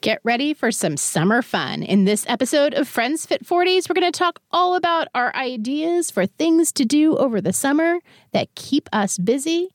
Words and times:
Get 0.00 0.20
ready 0.24 0.54
for 0.54 0.72
some 0.72 0.96
summer 0.96 1.42
fun. 1.42 1.82
In 1.82 2.06
this 2.06 2.24
episode 2.26 2.72
of 2.72 2.88
Friends 2.88 3.26
Fit 3.26 3.44
40s, 3.44 3.86
we're 3.86 4.00
going 4.00 4.10
to 4.10 4.18
talk 4.18 4.40
all 4.50 4.74
about 4.74 5.08
our 5.14 5.34
ideas 5.36 6.10
for 6.10 6.24
things 6.24 6.72
to 6.72 6.86
do 6.86 7.18
over 7.18 7.38
the 7.42 7.52
summer 7.52 7.98
that 8.32 8.54
keep 8.54 8.88
us 8.94 9.18
busy. 9.18 9.68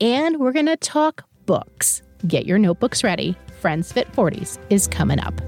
And 0.00 0.38
we're 0.38 0.50
going 0.50 0.66
to 0.66 0.76
talk 0.76 1.22
books. 1.46 2.02
Get 2.26 2.46
your 2.46 2.58
notebooks 2.58 3.04
ready. 3.04 3.36
Friends 3.60 3.92
Fit 3.92 4.10
40s 4.10 4.58
is 4.70 4.88
coming 4.88 5.20
up. 5.20 5.40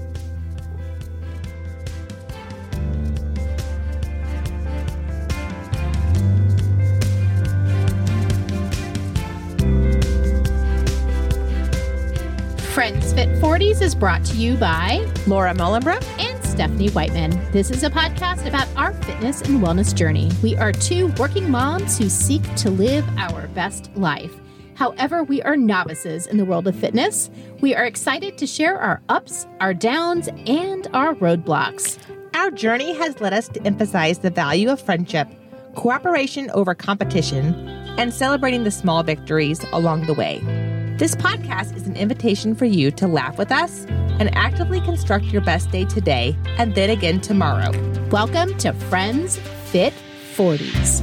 Friends 12.83 13.13
Fit 13.13 13.29
40s 13.35 13.81
is 13.81 13.95
brought 13.95 14.25
to 14.25 14.35
you 14.35 14.57
by 14.57 15.09
Laura 15.25 15.53
Mullenbrook 15.53 16.03
and 16.19 16.43
Stephanie 16.43 16.89
Whiteman. 16.89 17.31
This 17.53 17.71
is 17.71 17.81
a 17.83 17.89
podcast 17.89 18.45
about 18.45 18.67
our 18.75 18.91
fitness 19.03 19.41
and 19.41 19.63
wellness 19.63 19.95
journey. 19.95 20.29
We 20.43 20.57
are 20.57 20.73
two 20.73 21.07
working 21.13 21.49
moms 21.49 21.97
who 21.97 22.09
seek 22.09 22.43
to 22.55 22.69
live 22.69 23.07
our 23.17 23.47
best 23.47 23.89
life. 23.95 24.33
However, 24.75 25.23
we 25.23 25.41
are 25.43 25.55
novices 25.55 26.27
in 26.27 26.35
the 26.35 26.43
world 26.43 26.67
of 26.67 26.75
fitness. 26.75 27.29
We 27.61 27.73
are 27.73 27.85
excited 27.85 28.37
to 28.37 28.45
share 28.45 28.77
our 28.77 29.01
ups, 29.07 29.47
our 29.61 29.73
downs, 29.73 30.27
and 30.45 30.85
our 30.91 31.15
roadblocks. 31.15 31.97
Our 32.33 32.51
journey 32.51 32.93
has 32.95 33.21
led 33.21 33.31
us 33.31 33.47
to 33.47 33.65
emphasize 33.65 34.19
the 34.19 34.29
value 34.29 34.69
of 34.69 34.81
friendship, 34.81 35.29
cooperation 35.75 36.51
over 36.53 36.75
competition, 36.75 37.55
and 37.97 38.13
celebrating 38.13 38.65
the 38.65 38.71
small 38.71 39.03
victories 39.03 39.65
along 39.71 40.05
the 40.05 40.13
way. 40.15 40.62
This 40.95 41.15
podcast 41.15 41.75
is 41.75 41.87
an 41.87 41.97
invitation 41.97 42.53
for 42.53 42.65
you 42.65 42.91
to 42.91 43.07
laugh 43.07 43.39
with 43.39 43.51
us 43.51 43.87
and 44.19 44.29
actively 44.35 44.79
construct 44.79 45.25
your 45.25 45.41
best 45.41 45.71
day 45.71 45.85
today 45.85 46.37
and 46.59 46.75
then 46.75 46.91
again 46.91 47.19
tomorrow. 47.19 47.71
Welcome 48.11 48.55
to 48.59 48.73
Friends 48.73 49.39
Fit 49.65 49.91
40s. 50.35 51.01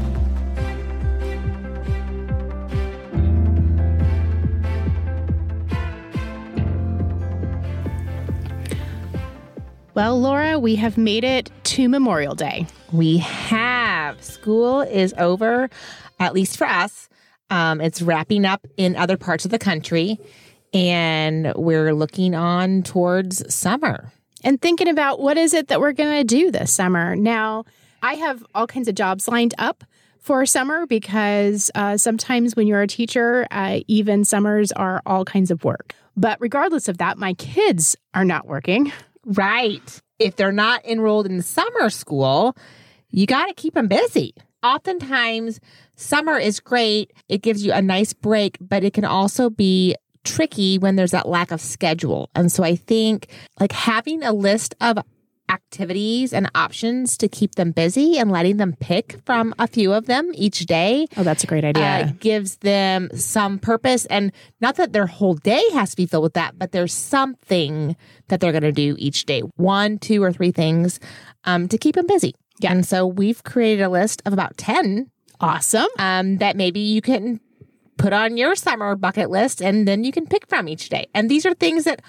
Well, 9.94 10.20
Laura, 10.20 10.60
we 10.60 10.76
have 10.76 10.96
made 10.96 11.24
it 11.24 11.50
to 11.64 11.88
Memorial 11.88 12.36
Day. 12.36 12.68
We 12.92 13.18
have. 13.18 14.22
School 14.22 14.82
is 14.82 15.12
over, 15.18 15.68
at 16.20 16.32
least 16.32 16.56
for 16.56 16.68
us. 16.68 17.09
Um, 17.50 17.80
it's 17.80 18.00
wrapping 18.00 18.44
up 18.44 18.66
in 18.76 18.96
other 18.96 19.16
parts 19.16 19.44
of 19.44 19.50
the 19.50 19.58
country, 19.58 20.18
and 20.72 21.52
we're 21.56 21.92
looking 21.92 22.34
on 22.34 22.82
towards 22.82 23.52
summer. 23.52 24.12
And 24.42 24.60
thinking 24.60 24.88
about 24.88 25.20
what 25.20 25.36
is 25.36 25.52
it 25.52 25.68
that 25.68 25.80
we're 25.80 25.92
going 25.92 26.18
to 26.18 26.24
do 26.24 26.50
this 26.50 26.72
summer. 26.72 27.14
Now, 27.14 27.64
I 28.02 28.14
have 28.14 28.44
all 28.54 28.66
kinds 28.66 28.88
of 28.88 28.94
jobs 28.94 29.28
lined 29.28 29.54
up 29.58 29.84
for 30.18 30.46
summer 30.46 30.86
because 30.86 31.70
uh, 31.74 31.96
sometimes 31.96 32.56
when 32.56 32.66
you're 32.66 32.82
a 32.82 32.86
teacher, 32.86 33.46
uh, 33.50 33.80
even 33.88 34.24
summers 34.24 34.72
are 34.72 35.02
all 35.04 35.24
kinds 35.24 35.50
of 35.50 35.64
work. 35.64 35.94
But 36.16 36.38
regardless 36.40 36.88
of 36.88 36.98
that, 36.98 37.18
my 37.18 37.34
kids 37.34 37.96
are 38.14 38.24
not 38.24 38.46
working. 38.46 38.92
Right. 39.24 40.00
If 40.18 40.36
they're 40.36 40.52
not 40.52 40.84
enrolled 40.86 41.26
in 41.26 41.40
summer 41.42 41.90
school, 41.90 42.56
you 43.10 43.26
got 43.26 43.46
to 43.46 43.54
keep 43.54 43.74
them 43.74 43.88
busy. 43.88 44.34
Oftentimes, 44.62 45.60
summer 46.00 46.38
is 46.38 46.60
great. 46.60 47.12
It 47.28 47.42
gives 47.42 47.64
you 47.64 47.72
a 47.72 47.82
nice 47.82 48.12
break, 48.12 48.56
but 48.60 48.84
it 48.84 48.94
can 48.94 49.04
also 49.04 49.50
be 49.50 49.94
tricky 50.24 50.78
when 50.78 50.96
there's 50.96 51.12
that 51.12 51.28
lack 51.28 51.50
of 51.50 51.60
schedule. 51.60 52.30
And 52.34 52.50
so 52.50 52.62
I 52.62 52.76
think 52.76 53.28
like 53.58 53.72
having 53.72 54.22
a 54.22 54.32
list 54.32 54.74
of 54.80 54.98
activities 55.50 56.32
and 56.32 56.48
options 56.54 57.16
to 57.18 57.28
keep 57.28 57.56
them 57.56 57.72
busy 57.72 58.18
and 58.18 58.30
letting 58.30 58.56
them 58.56 58.76
pick 58.78 59.16
from 59.26 59.52
a 59.58 59.66
few 59.66 59.92
of 59.92 60.06
them 60.06 60.30
each 60.34 60.60
day. 60.60 61.06
Oh, 61.16 61.24
that's 61.24 61.42
a 61.42 61.46
great 61.46 61.64
idea. 61.64 61.84
Uh, 61.84 62.10
gives 62.20 62.56
them 62.58 63.10
some 63.14 63.58
purpose. 63.58 64.06
And 64.06 64.32
not 64.60 64.76
that 64.76 64.92
their 64.92 65.06
whole 65.06 65.34
day 65.34 65.62
has 65.72 65.90
to 65.90 65.96
be 65.96 66.06
filled 66.06 66.22
with 66.22 66.34
that, 66.34 66.58
but 66.58 66.72
there's 66.72 66.94
something 66.94 67.96
that 68.28 68.40
they're 68.40 68.52
going 68.52 68.62
to 68.62 68.72
do 68.72 68.94
each 68.98 69.26
day 69.26 69.40
one, 69.56 69.98
two, 69.98 70.22
or 70.22 70.32
three 70.32 70.52
things 70.52 71.00
um, 71.44 71.66
to 71.68 71.76
keep 71.76 71.96
them 71.96 72.06
busy. 72.06 72.34
Yeah. 72.60 72.72
And 72.72 72.86
so 72.86 73.06
we've 73.06 73.42
created 73.42 73.82
a 73.82 73.88
list 73.88 74.22
of 74.26 74.32
about 74.32 74.56
10 74.56 75.10
awesome. 75.40 75.86
um, 75.98 76.36
that 76.38 76.56
maybe 76.56 76.80
you 76.80 77.00
can 77.00 77.40
put 77.98 78.12
on 78.12 78.36
your 78.36 78.54
summer 78.54 78.96
bucket 78.96 79.30
list 79.30 79.60
and 79.60 79.86
then 79.86 80.04
you 80.04 80.12
can 80.12 80.26
pick 80.26 80.46
from 80.48 80.68
each 80.68 80.88
day. 80.88 81.08
And 81.14 81.30
these 81.30 81.44
are 81.44 81.54
things 81.54 81.84
that 81.84 82.00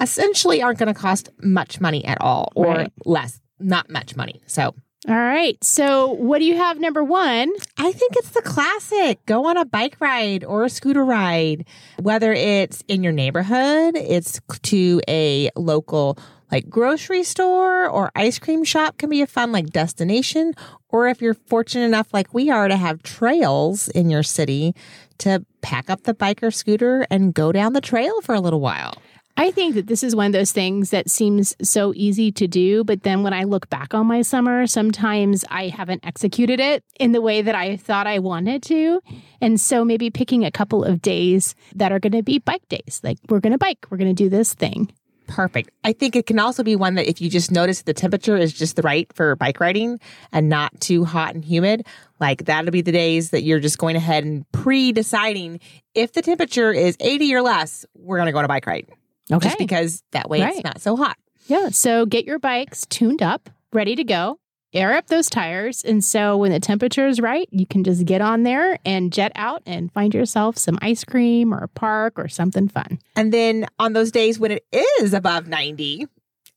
essentially 0.00 0.62
aren't 0.62 0.78
going 0.78 0.92
to 0.92 0.98
cost 0.98 1.30
much 1.42 1.80
money 1.80 2.04
at 2.04 2.20
all 2.20 2.52
or 2.54 2.66
Right. 2.66 2.92
less, 3.04 3.40
not 3.58 3.90
much 3.90 4.16
money. 4.16 4.40
So 4.46 4.74
All 5.08 5.14
right. 5.14 5.56
So, 5.62 6.08
what 6.14 6.38
do 6.40 6.44
you 6.46 6.56
have 6.56 6.80
number 6.80 7.04
one? 7.04 7.52
I 7.78 7.92
think 7.92 8.14
it's 8.16 8.30
the 8.30 8.42
classic 8.42 9.24
go 9.26 9.46
on 9.46 9.56
a 9.56 9.64
bike 9.64 9.96
ride 10.00 10.42
or 10.42 10.64
a 10.64 10.68
scooter 10.70 11.04
ride, 11.04 11.64
whether 12.00 12.32
it's 12.32 12.82
in 12.88 13.04
your 13.04 13.12
neighborhood, 13.12 13.94
it's 13.96 14.40
to 14.62 15.00
a 15.06 15.50
local 15.54 16.18
like 16.50 16.68
grocery 16.68 17.22
store 17.22 17.88
or 17.88 18.10
ice 18.14 18.38
cream 18.38 18.64
shop 18.64 18.98
can 18.98 19.10
be 19.10 19.22
a 19.22 19.26
fun 19.26 19.52
like 19.52 19.70
destination 19.70 20.54
or 20.88 21.08
if 21.08 21.20
you're 21.20 21.34
fortunate 21.34 21.84
enough 21.84 22.12
like 22.12 22.32
we 22.32 22.50
are 22.50 22.68
to 22.68 22.76
have 22.76 23.02
trails 23.02 23.88
in 23.88 24.10
your 24.10 24.22
city 24.22 24.74
to 25.18 25.44
pack 25.62 25.90
up 25.90 26.02
the 26.04 26.14
bike 26.14 26.42
or 26.42 26.50
scooter 26.50 27.06
and 27.10 27.34
go 27.34 27.52
down 27.52 27.72
the 27.72 27.80
trail 27.80 28.20
for 28.22 28.34
a 28.34 28.40
little 28.40 28.60
while. 28.60 28.94
I 29.38 29.50
think 29.50 29.74
that 29.74 29.86
this 29.86 30.02
is 30.02 30.16
one 30.16 30.26
of 30.26 30.32
those 30.32 30.52
things 30.52 30.90
that 30.90 31.10
seems 31.10 31.54
so 31.60 31.92
easy 31.94 32.32
to 32.32 32.46
do, 32.46 32.84
but 32.84 33.02
then 33.02 33.22
when 33.22 33.34
I 33.34 33.44
look 33.44 33.68
back 33.68 33.92
on 33.92 34.06
my 34.06 34.22
summer, 34.22 34.66
sometimes 34.66 35.44
I 35.50 35.68
haven't 35.68 36.06
executed 36.06 36.58
it 36.58 36.82
in 36.98 37.12
the 37.12 37.20
way 37.20 37.42
that 37.42 37.54
I 37.54 37.76
thought 37.76 38.06
I 38.06 38.18
wanted 38.18 38.62
to. 38.64 39.02
And 39.42 39.60
so 39.60 39.84
maybe 39.84 40.08
picking 40.08 40.46
a 40.46 40.50
couple 40.50 40.84
of 40.84 41.02
days 41.02 41.54
that 41.74 41.92
are 41.92 41.98
going 41.98 42.12
to 42.12 42.22
be 42.22 42.38
bike 42.38 42.66
days, 42.70 43.02
like 43.04 43.18
we're 43.28 43.40
going 43.40 43.52
to 43.52 43.58
bike, 43.58 43.86
we're 43.90 43.98
going 43.98 44.14
to 44.14 44.24
do 44.24 44.30
this 44.30 44.54
thing. 44.54 44.90
Perfect. 45.26 45.70
I 45.84 45.92
think 45.92 46.16
it 46.16 46.26
can 46.26 46.38
also 46.38 46.62
be 46.62 46.76
one 46.76 46.94
that 46.94 47.08
if 47.08 47.20
you 47.20 47.28
just 47.28 47.50
notice 47.50 47.82
the 47.82 47.94
temperature 47.94 48.36
is 48.36 48.52
just 48.52 48.76
the 48.76 48.82
right 48.82 49.10
for 49.14 49.34
bike 49.36 49.60
riding 49.60 50.00
and 50.32 50.48
not 50.48 50.78
too 50.80 51.04
hot 51.04 51.34
and 51.34 51.44
humid, 51.44 51.86
like 52.20 52.44
that'll 52.44 52.70
be 52.70 52.82
the 52.82 52.92
days 52.92 53.30
that 53.30 53.42
you're 53.42 53.60
just 53.60 53.78
going 53.78 53.96
ahead 53.96 54.24
and 54.24 54.50
pre 54.52 54.92
deciding 54.92 55.60
if 55.94 56.12
the 56.12 56.22
temperature 56.22 56.72
is 56.72 56.96
80 57.00 57.34
or 57.34 57.42
less, 57.42 57.84
we're 57.94 58.16
going 58.16 58.26
to 58.26 58.32
go 58.32 58.38
on 58.38 58.44
a 58.44 58.48
bike 58.48 58.66
ride. 58.66 58.86
Okay. 59.32 59.48
Just 59.48 59.58
because 59.58 60.02
that 60.12 60.30
way 60.30 60.40
Right. 60.40 60.54
it's 60.54 60.64
not 60.64 60.80
so 60.80 60.96
hot. 60.96 61.16
Yeah. 61.46 61.70
So 61.70 62.06
get 62.06 62.24
your 62.24 62.38
bikes 62.38 62.86
tuned 62.86 63.22
up, 63.22 63.50
ready 63.72 63.96
to 63.96 64.04
go. 64.04 64.38
Air 64.76 64.92
up 64.92 65.06
those 65.06 65.30
tires. 65.30 65.82
And 65.82 66.04
so 66.04 66.36
when 66.36 66.52
the 66.52 66.60
temperature 66.60 67.06
is 67.06 67.18
right, 67.18 67.48
you 67.50 67.66
can 67.66 67.82
just 67.82 68.04
get 68.04 68.20
on 68.20 68.42
there 68.42 68.78
and 68.84 69.10
jet 69.10 69.32
out 69.34 69.62
and 69.64 69.90
find 69.90 70.12
yourself 70.12 70.58
some 70.58 70.78
ice 70.82 71.02
cream 71.02 71.54
or 71.54 71.58
a 71.58 71.68
park 71.68 72.18
or 72.18 72.28
something 72.28 72.68
fun. 72.68 72.98
And 73.16 73.32
then 73.32 73.66
on 73.78 73.94
those 73.94 74.10
days 74.10 74.38
when 74.38 74.52
it 74.52 74.64
is 75.00 75.14
above 75.14 75.48
90 75.48 76.06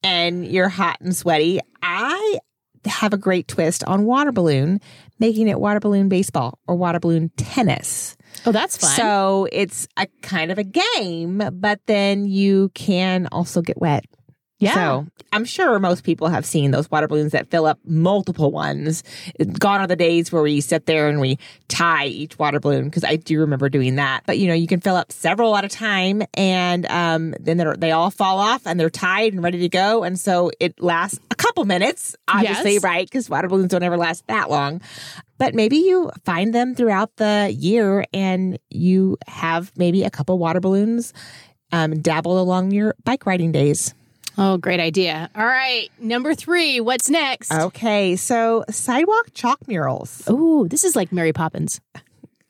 and 0.03 0.45
you're 0.45 0.67
hot 0.67 0.97
and 0.99 1.15
sweaty, 1.15 1.61
I 1.81 2.39
have 2.85 3.13
a 3.13 3.17
great 3.17 3.47
twist 3.47 3.83
on 3.85 4.03
water 4.03 4.33
balloon, 4.33 4.81
making 5.17 5.47
it 5.47 5.59
water 5.59 5.79
balloon 5.79 6.09
baseball 6.09 6.59
or 6.67 6.75
water 6.75 6.99
balloon 6.99 7.31
tennis. 7.37 8.17
Oh, 8.45 8.51
that's 8.51 8.77
fun. 8.77 8.95
So 8.95 9.47
it's 9.51 9.87
a 9.97 10.07
kind 10.21 10.51
of 10.51 10.57
a 10.57 10.63
game, 10.63 11.41
but 11.53 11.79
then 11.85 12.25
you 12.25 12.69
can 12.73 13.27
also 13.31 13.61
get 13.61 13.79
wet. 13.79 14.05
Yeah. 14.59 14.73
So 14.73 15.07
I'm 15.31 15.45
sure 15.45 15.79
most 15.79 16.03
people 16.03 16.27
have 16.27 16.45
seen 16.45 16.71
those 16.71 16.89
water 16.91 17.07
balloons 17.07 17.31
that 17.31 17.49
fill 17.49 17.65
up 17.65 17.79
multiple 17.85 18.51
ones. 18.51 19.03
Gone 19.59 19.79
are 19.81 19.87
the 19.87 19.95
days 19.95 20.31
where 20.31 20.41
we 20.41 20.59
sit 20.59 20.85
there 20.85 21.07
and 21.07 21.19
we 21.21 21.37
tie 21.67 22.07
each 22.07 22.37
water 22.37 22.59
balloon 22.59 22.85
because 22.85 23.03
I 23.03 23.15
do 23.15 23.39
remember 23.39 23.69
doing 23.69 23.95
that. 23.95 24.23
But 24.25 24.37
you 24.37 24.47
know, 24.47 24.53
you 24.53 24.67
can 24.67 24.81
fill 24.81 24.95
up 24.95 25.11
several 25.11 25.55
at 25.55 25.63
a 25.63 25.69
time 25.69 26.23
and 26.33 26.85
um, 26.87 27.35
then 27.39 27.57
they're, 27.57 27.75
they 27.77 27.91
all 27.91 28.11
fall 28.11 28.39
off 28.39 28.65
and 28.67 28.79
they're 28.79 28.89
tied 28.89 29.33
and 29.33 29.43
ready 29.43 29.59
to 29.59 29.69
go. 29.69 30.03
And 30.03 30.19
so 30.19 30.51
it 30.59 30.81
lasts 30.81 31.19
a 31.31 31.35
couple 31.35 31.63
minutes, 31.65 32.15
obviously, 32.27 32.73
Yes. 32.73 32.83
right? 32.83 33.05
Because 33.05 33.29
water 33.29 33.47
balloons 33.47 33.69
don't 33.69 33.83
ever 33.83 33.97
last 33.97 34.27
that 34.27 34.49
long. 34.49 34.81
But 35.37 35.55
maybe 35.55 35.77
you 35.77 36.11
find 36.25 36.53
them 36.53 36.75
throughout 36.75 37.15
the 37.15 37.53
year 37.57 38.03
and 38.13 38.59
you 38.69 39.17
have 39.27 39.71
maybe 39.77 40.03
a 40.03 40.09
couple 40.09 40.37
water 40.37 40.59
balloons 40.59 41.13
um, 41.71 42.01
dabble 42.01 42.41
along 42.41 42.71
your 42.71 42.95
bike 43.05 43.25
riding 43.25 43.51
days. 43.53 43.93
Oh, 44.37 44.57
great 44.57 44.79
idea. 44.79 45.29
All 45.35 45.45
right. 45.45 45.89
Number 45.99 46.33
three, 46.33 46.79
what's 46.79 47.09
next? 47.09 47.51
Okay, 47.51 48.15
so 48.15 48.63
sidewalk 48.69 49.27
chalk 49.33 49.67
murals. 49.67 50.23
Oh, 50.27 50.67
this 50.67 50.83
is 50.83 50.95
like 50.95 51.11
Mary 51.11 51.33
Poppins. 51.33 51.81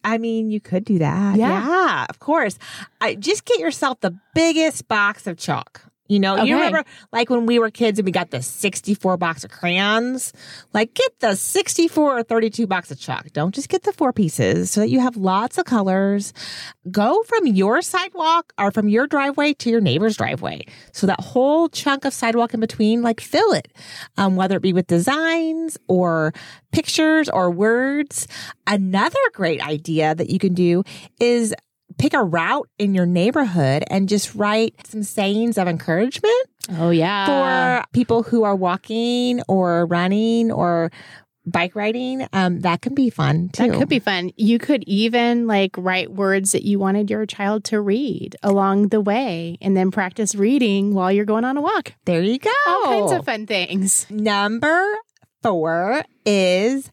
I 0.03 0.17
mean, 0.17 0.49
you 0.49 0.59
could 0.59 0.85
do 0.85 0.99
that. 0.99 1.37
Yeah. 1.37 2.05
of 2.09 2.19
course. 2.19 2.57
I, 3.01 3.15
just 3.15 3.45
get 3.45 3.59
yourself 3.59 3.99
the 4.01 4.17
biggest 4.33 4.87
box 4.87 5.27
of 5.27 5.37
chalk. 5.37 5.83
You 6.09 6.19
know, 6.19 6.38
you 6.44 6.56
remember 6.56 6.83
like 7.13 7.29
when 7.29 7.45
we 7.45 7.59
were 7.59 7.69
kids 7.69 8.00
and 8.00 8.06
we 8.06 8.11
got 8.11 8.31
the 8.31 8.41
64 8.41 9.15
box 9.17 9.44
of 9.44 9.51
crayons? 9.51 10.33
Like 10.73 10.95
get 10.95 11.19
the 11.19 11.35
64 11.35 12.17
or 12.17 12.23
32 12.23 12.65
box 12.65 12.89
of 12.89 13.00
chalk. 13.00 13.27
Don't 13.31 13.53
just 13.53 13.69
get 13.69 13.83
the 13.83 13.94
four 13.94 14.11
pieces 14.11 14.71
so 14.71 14.81
that 14.81 14.89
you 14.89 15.00
have 15.00 15.15
lots 15.17 15.59
of 15.59 15.65
colors. 15.65 16.33
Go 16.89 17.21
from 17.23 17.45
your 17.45 17.83
sidewalk 17.83 18.53
or 18.57 18.71
from 18.71 18.89
your 18.89 19.06
driveway 19.06 19.53
to 19.53 19.69
your 19.69 19.81
neighbor's 19.81 20.17
driveway. 20.17 20.65
So 20.94 21.06
that 21.06 21.21
whole 21.21 21.69
chunk 21.69 22.06
of 22.06 22.13
sidewalk 22.13 22.55
in 22.55 22.59
between, 22.59 23.03
like 23.03 23.21
fill 23.21 23.53
it, 23.53 23.67
um, 24.17 24.35
whether 24.35 24.57
it 24.57 24.63
be 24.63 24.73
with 24.73 24.88
designs 24.88 25.77
or 25.88 26.33
pictures 26.71 27.29
or 27.29 27.51
words. 27.51 28.27
Another 28.65 29.19
great 29.33 29.62
idea 29.62 30.15
that 30.15 30.31
you 30.31 30.39
can 30.39 30.55
do 30.55 30.83
is 31.19 31.53
pick 32.00 32.13
a 32.13 32.24
route 32.24 32.68
in 32.80 32.96
your 32.96 33.06
neighborhood 33.06 33.84
and 33.92 34.10
just 34.10 34.34
write 34.34 34.74
some 34.88 35.04
sayings 35.04 35.57
of 35.57 35.68
encouragement 35.68 36.34
Oh 36.72 36.90
yeah. 36.90 37.81
for 37.84 37.88
people 37.94 38.24
who 38.24 38.44
are 38.44 38.56
walking 38.56 39.42
or 39.48 39.86
running 39.86 40.51
or 40.51 40.92
bike 41.46 41.75
riding. 41.75 42.28
Um, 42.31 42.60
that 42.62 42.81
can 42.81 42.94
be 42.94 43.10
fun 43.10 43.50
too. 43.50 43.68
That 43.72 43.78
could 43.80 43.90
be 43.90 43.98
fun. 44.00 44.30
You 44.38 44.60
could 44.60 44.84
even 44.86 45.48
like 45.48 45.72
write 45.78 46.12
words 46.12 46.51
that 46.51 46.63
you 46.63 46.78
wanted 46.80 47.10
your 47.10 47.25
child 47.25 47.63
to 47.66 47.81
read 47.81 48.36
along 48.44 48.90
the 48.90 49.01
way 49.01 49.57
and 49.60 49.75
then 49.75 49.90
practice 49.90 50.36
reading 50.36 50.94
while 50.94 51.12
you're 51.12 51.25
going 51.25 51.44
on 51.46 51.57
a 51.57 51.62
walk. 51.62 51.94
There 52.06 52.22
you 52.22 52.38
go. 52.40 52.51
All 52.68 52.84
kinds 52.86 53.12
of 53.13 53.25
fun 53.25 53.48
things. 53.48 54.06
Number 54.12 54.86
four 55.42 56.04
is 56.25 56.92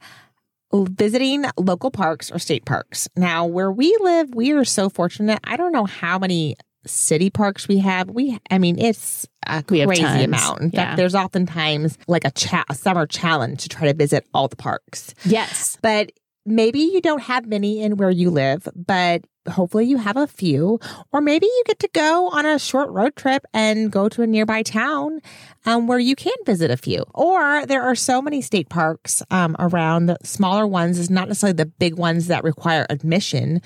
visiting 0.84 1.44
local 1.56 1.90
parks 1.90 2.30
or 2.30 2.38
state 2.38 2.64
parks. 2.64 3.08
Now, 3.16 3.46
where 3.46 3.72
we 3.72 3.96
live, 4.00 4.34
we 4.34 4.52
are 4.52 4.64
so 4.64 4.88
fortunate. 4.90 5.40
I 5.44 5.56
don't 5.56 5.72
know 5.72 5.86
how 5.86 6.18
many 6.18 6.56
city 6.86 7.30
parks 7.30 7.66
we 7.66 7.78
have. 7.78 8.08
We, 8.10 8.38
I 8.50 8.58
mean, 8.58 8.78
it's 8.78 9.26
a 9.46 9.64
We 9.68 9.84
crazy 9.84 10.04
amount. 10.04 10.60
In 10.60 10.70
fact, 10.70 10.90
Yeah. 10.90 10.96
there's 10.96 11.14
oftentimes 11.16 11.98
like 12.06 12.24
a, 12.24 12.30
cha- 12.30 12.64
a 12.68 12.74
summer 12.74 13.06
challenge 13.06 13.62
to 13.64 13.68
try 13.68 13.88
to 13.88 13.94
visit 13.94 14.24
all 14.32 14.46
the 14.48 14.56
parks. 14.56 15.12
Yes. 15.24 15.78
But 15.82 16.12
maybe 16.44 16.78
you 16.78 17.00
don't 17.00 17.22
have 17.22 17.46
many 17.46 17.80
in 17.82 17.96
where 17.96 18.10
you 18.10 18.30
live, 18.30 18.68
but 18.76 19.24
hopefully 19.48 19.84
you 19.84 19.96
have 19.98 20.16
a 20.16 20.26
few. 20.26 20.78
Or 21.12 21.20
maybe 21.20 21.46
you 21.46 21.62
get 21.66 21.78
to 21.80 21.88
go 21.92 22.28
on 22.28 22.46
a 22.46 22.58
short 22.58 22.90
road 22.90 23.16
trip 23.16 23.44
and 23.52 23.90
go 23.90 24.08
to 24.08 24.22
a 24.22 24.26
nearby 24.26 24.62
town 24.62 25.20
um, 25.64 25.86
where 25.86 25.98
you 25.98 26.16
can 26.16 26.34
visit 26.44 26.70
a 26.70 26.76
few. 26.76 27.04
Or 27.14 27.66
there 27.66 27.82
are 27.82 27.94
so 27.94 28.20
many 28.22 28.40
state 28.42 28.68
parks 28.68 29.22
um, 29.30 29.56
around. 29.58 30.06
The 30.06 30.18
smaller 30.22 30.66
ones 30.66 30.98
is 30.98 31.10
not 31.10 31.28
necessarily 31.28 31.56
the 31.56 31.66
big 31.66 31.96
ones 31.96 32.26
that 32.28 32.44
require 32.44 32.86
admission, 32.90 33.60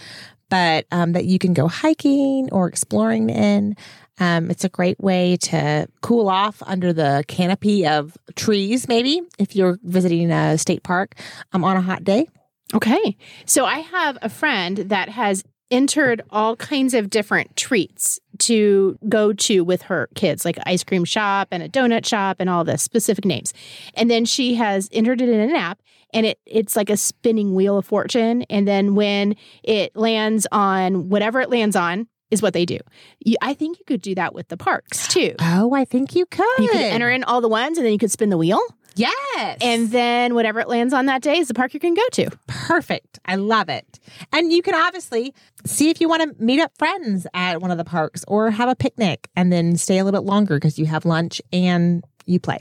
but 0.48 0.86
um, 0.90 1.12
that 1.12 1.24
you 1.24 1.38
can 1.38 1.54
go 1.54 1.68
hiking 1.68 2.48
or 2.52 2.68
exploring 2.68 3.30
in. 3.30 3.76
Um, 4.18 4.50
it's 4.50 4.64
a 4.64 4.68
great 4.68 5.00
way 5.00 5.38
to 5.38 5.88
cool 6.02 6.28
off 6.28 6.62
under 6.66 6.92
the 6.92 7.24
canopy 7.26 7.86
of 7.86 8.18
trees, 8.36 8.86
maybe 8.86 9.22
if 9.38 9.56
you're 9.56 9.78
visiting 9.82 10.30
a 10.30 10.58
state 10.58 10.82
park 10.82 11.14
um, 11.52 11.64
on 11.64 11.78
a 11.78 11.80
hot 11.80 12.04
day. 12.04 12.26
Okay. 12.74 13.16
So 13.46 13.64
I 13.64 13.78
have 13.78 14.18
a 14.22 14.28
friend 14.28 14.76
that 14.76 15.08
has 15.08 15.42
entered 15.70 16.22
all 16.30 16.56
kinds 16.56 16.94
of 16.94 17.10
different 17.10 17.56
treats 17.56 18.18
to 18.38 18.98
go 19.08 19.32
to 19.32 19.62
with 19.62 19.82
her 19.82 20.08
kids, 20.14 20.44
like 20.44 20.58
ice 20.66 20.82
cream 20.82 21.04
shop 21.04 21.48
and 21.50 21.62
a 21.62 21.68
donut 21.68 22.06
shop 22.06 22.38
and 22.40 22.50
all 22.50 22.64
the 22.64 22.78
specific 22.78 23.24
names. 23.24 23.52
And 23.94 24.10
then 24.10 24.24
she 24.24 24.54
has 24.54 24.88
entered 24.92 25.20
it 25.20 25.28
in 25.28 25.40
an 25.40 25.54
app 25.54 25.80
and 26.12 26.26
it 26.26 26.38
it's 26.46 26.76
like 26.76 26.90
a 26.90 26.96
spinning 26.96 27.54
wheel 27.54 27.78
of 27.78 27.86
fortune. 27.86 28.42
And 28.50 28.66
then 28.66 28.94
when 28.94 29.36
it 29.62 29.94
lands 29.94 30.46
on 30.50 31.08
whatever 31.08 31.40
it 31.40 31.50
lands 31.50 31.76
on 31.76 32.08
is 32.30 32.42
what 32.42 32.54
they 32.54 32.64
do. 32.64 32.78
You, 33.20 33.36
I 33.42 33.54
think 33.54 33.78
you 33.78 33.84
could 33.84 34.00
do 34.00 34.14
that 34.14 34.34
with 34.34 34.48
the 34.48 34.56
parks 34.56 35.08
too. 35.08 35.34
Oh, 35.40 35.74
I 35.74 35.84
think 35.84 36.14
you 36.14 36.26
could. 36.26 36.58
You 36.58 36.68
could 36.68 36.80
enter 36.80 37.10
in 37.10 37.24
all 37.24 37.40
the 37.40 37.48
ones 37.48 37.76
and 37.76 37.84
then 37.84 37.92
you 37.92 37.98
could 37.98 38.12
spin 38.12 38.30
the 38.30 38.38
wheel. 38.38 38.60
Yes. 38.94 39.58
And 39.60 39.90
then 39.90 40.34
whatever 40.34 40.60
it 40.60 40.68
lands 40.68 40.92
on 40.92 41.06
that 41.06 41.22
day 41.22 41.38
is 41.38 41.48
the 41.48 41.54
park 41.54 41.74
you 41.74 41.80
can 41.80 41.94
go 41.94 42.06
to. 42.12 42.30
perfect. 42.46 43.18
I 43.24 43.36
love 43.36 43.68
it. 43.68 44.00
And 44.32 44.52
you 44.52 44.62
can 44.62 44.74
obviously 44.74 45.34
see 45.64 45.90
if 45.90 46.00
you 46.00 46.08
want 46.08 46.22
to 46.22 46.42
meet 46.42 46.60
up 46.60 46.72
friends 46.78 47.26
at 47.34 47.60
one 47.60 47.70
of 47.70 47.78
the 47.78 47.84
parks 47.84 48.24
or 48.28 48.50
have 48.50 48.68
a 48.68 48.76
picnic 48.76 49.28
and 49.36 49.52
then 49.52 49.76
stay 49.76 49.98
a 49.98 50.04
little 50.04 50.20
bit 50.20 50.26
longer 50.26 50.56
because 50.56 50.78
you 50.78 50.86
have 50.86 51.04
lunch 51.04 51.40
and 51.52 52.04
you 52.26 52.40
play. 52.40 52.60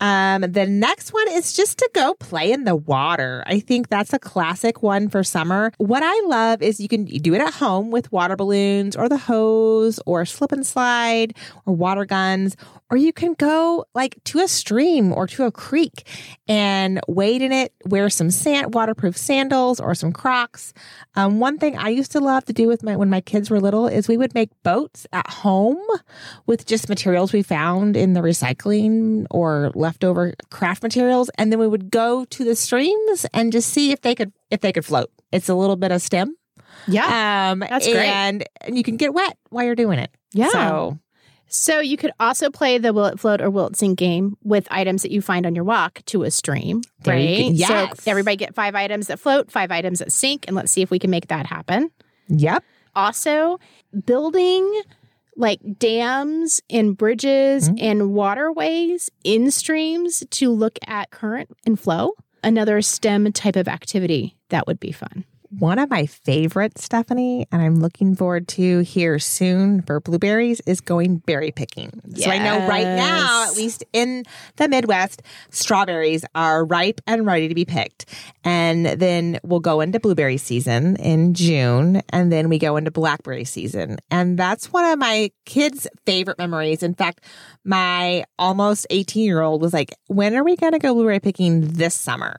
Um, 0.00 0.40
the 0.42 0.66
next 0.66 1.12
one 1.12 1.28
is 1.28 1.52
just 1.52 1.78
to 1.78 1.90
go 1.92 2.14
play 2.14 2.52
in 2.52 2.64
the 2.64 2.74
water. 2.74 3.44
I 3.46 3.60
think 3.60 3.90
that's 3.90 4.14
a 4.14 4.18
classic 4.18 4.82
one 4.82 5.10
for 5.10 5.22
summer. 5.22 5.72
What 5.76 6.02
I 6.02 6.22
love 6.26 6.62
is 6.62 6.80
you 6.80 6.88
can 6.88 7.04
do 7.04 7.34
it 7.34 7.42
at 7.42 7.52
home 7.52 7.90
with 7.90 8.10
water 8.10 8.34
balloons 8.34 8.96
or 8.96 9.10
the 9.10 9.18
hose 9.18 10.00
or 10.06 10.24
slip 10.24 10.52
and 10.52 10.66
slide 10.66 11.36
or 11.66 11.74
water 11.74 12.06
guns, 12.06 12.56
or 12.90 12.96
you 12.96 13.12
can 13.12 13.34
go 13.34 13.84
like 13.94 14.16
to 14.24 14.40
a 14.40 14.48
stream 14.48 15.12
or 15.12 15.26
to 15.28 15.44
a 15.44 15.52
creek 15.52 16.06
and 16.48 17.00
wade 17.06 17.40
in 17.42 17.52
it, 17.52 17.72
wear 17.86 18.10
some 18.10 18.30
sand, 18.30 18.74
waterproof 18.74 19.16
sandals 19.16 19.78
or 19.80 19.94
some 19.94 20.12
Crocs. 20.12 20.72
Um, 21.14 21.38
one 21.40 21.58
thing 21.58 21.76
I 21.78 21.88
used 21.90 22.12
to 22.12 22.20
love 22.20 22.44
to 22.46 22.52
do 22.52 22.66
with 22.66 22.82
my 22.82 22.96
when 22.96 23.08
my 23.10 23.20
kids 23.20 23.50
were 23.50 23.60
little 23.60 23.86
is 23.86 24.08
we 24.08 24.16
would 24.16 24.34
make 24.34 24.50
boats 24.62 25.06
at 25.12 25.28
home 25.30 25.78
with 26.46 26.66
just 26.66 26.88
materials 26.88 27.32
we 27.32 27.42
found 27.42 27.96
in 27.96 28.12
the 28.14 28.20
recycling 28.20 29.26
or 29.30 29.70
leftover 29.74 30.34
craft 30.50 30.82
materials, 30.82 31.30
and 31.38 31.52
then 31.52 31.58
we 31.58 31.68
would 31.68 31.90
go 31.90 32.24
to 32.26 32.44
the 32.44 32.56
streams 32.56 33.24
and 33.32 33.52
just 33.52 33.68
see 33.70 33.92
if 33.92 34.00
they 34.00 34.14
could 34.14 34.32
if 34.50 34.60
they 34.60 34.72
could 34.72 34.84
float. 34.84 35.10
It's 35.32 35.48
a 35.48 35.54
little 35.54 35.76
bit 35.76 35.92
of 35.92 36.02
STEM, 36.02 36.34
Yeah. 36.88 37.50
um, 37.52 37.60
That's 37.60 37.86
great. 37.86 38.08
and, 38.08 38.44
and 38.62 38.76
you 38.76 38.82
can 38.82 38.96
get 38.96 39.14
wet 39.14 39.38
while 39.50 39.64
you're 39.64 39.76
doing 39.76 40.00
it. 40.00 40.10
Yeah. 40.32 40.48
So 40.48 40.98
So 41.52 41.80
you 41.80 41.96
could 41.96 42.12
also 42.20 42.48
play 42.48 42.78
the 42.78 42.92
will 42.92 43.06
it 43.06 43.18
float 43.18 43.40
or 43.42 43.50
will 43.50 43.66
it 43.66 43.76
sink 43.76 43.98
game 43.98 44.36
with 44.44 44.68
items 44.70 45.02
that 45.02 45.10
you 45.10 45.20
find 45.20 45.44
on 45.46 45.54
your 45.54 45.64
walk 45.64 46.00
to 46.06 46.22
a 46.22 46.30
stream, 46.30 46.82
There 47.02 47.14
right? 47.14 47.50
Yes. 47.52 48.02
So 48.02 48.10
everybody 48.10 48.36
get 48.36 48.54
five 48.54 48.74
items 48.76 49.08
that 49.08 49.18
float, 49.18 49.50
five 49.50 49.70
items 49.72 49.98
that 49.98 50.12
sink, 50.12 50.44
and 50.46 50.54
let's 50.56 50.70
see 50.70 50.80
if 50.80 50.90
we 50.92 50.98
can 51.00 51.10
make 51.10 51.26
that 51.28 51.46
happen. 51.46 51.90
yep. 52.28 52.62
Also, 52.94 53.58
building 54.06 54.82
like 55.36 55.60
dams 55.78 56.60
and 56.70 56.96
bridges 56.96 57.68
Mhm. 57.70 57.78
and 57.82 58.14
waterways 58.14 59.10
in 59.24 59.50
streams 59.50 60.22
to 60.30 60.50
look 60.50 60.78
at 60.86 61.10
current 61.10 61.48
and 61.66 61.78
flow. 61.80 62.12
Another 62.42 62.80
STEM 62.82 63.32
type 63.32 63.56
of 63.56 63.68
activity 63.68 64.36
that 64.50 64.66
would 64.66 64.80
be 64.80 64.92
fun. 64.92 65.24
One 65.58 65.80
of 65.80 65.90
my 65.90 66.06
favorites, 66.06 66.84
Stephanie, 66.84 67.44
and 67.50 67.60
I'm 67.60 67.80
looking 67.80 68.14
forward 68.14 68.46
to 68.48 68.80
here 68.80 69.18
soon 69.18 69.82
for 69.82 69.98
blueberries 69.98 70.60
is 70.60 70.80
going 70.80 71.16
berry 71.18 71.50
picking. 71.50 72.00
So 72.14 72.30
I 72.30 72.38
know 72.38 72.68
right 72.68 72.86
now, 72.86 73.46
at 73.48 73.56
least 73.56 73.82
in 73.92 74.22
the 74.56 74.68
Midwest, 74.68 75.22
strawberries 75.50 76.24
are 76.36 76.64
ripe 76.64 77.00
and 77.04 77.26
ready 77.26 77.48
to 77.48 77.54
be 77.56 77.64
picked. 77.64 78.06
And 78.44 78.86
then 78.86 79.40
we'll 79.42 79.58
go 79.58 79.80
into 79.80 79.98
blueberry 79.98 80.36
season 80.36 80.94
in 80.96 81.34
June, 81.34 82.02
and 82.10 82.30
then 82.30 82.48
we 82.48 82.60
go 82.60 82.76
into 82.76 82.92
blackberry 82.92 83.44
season. 83.44 83.98
And 84.08 84.38
that's 84.38 84.72
one 84.72 84.84
of 84.84 85.00
my 85.00 85.32
kids' 85.46 85.88
favorite 86.06 86.38
memories. 86.38 86.84
In 86.84 86.94
fact, 86.94 87.24
my 87.64 88.24
almost 88.38 88.86
18 88.90 89.24
year 89.24 89.40
old 89.40 89.62
was 89.62 89.72
like, 89.72 89.96
When 90.06 90.36
are 90.36 90.44
we 90.44 90.54
going 90.54 90.74
to 90.74 90.78
go 90.78 90.94
blueberry 90.94 91.18
picking 91.18 91.72
this 91.72 91.96
summer? 91.96 92.38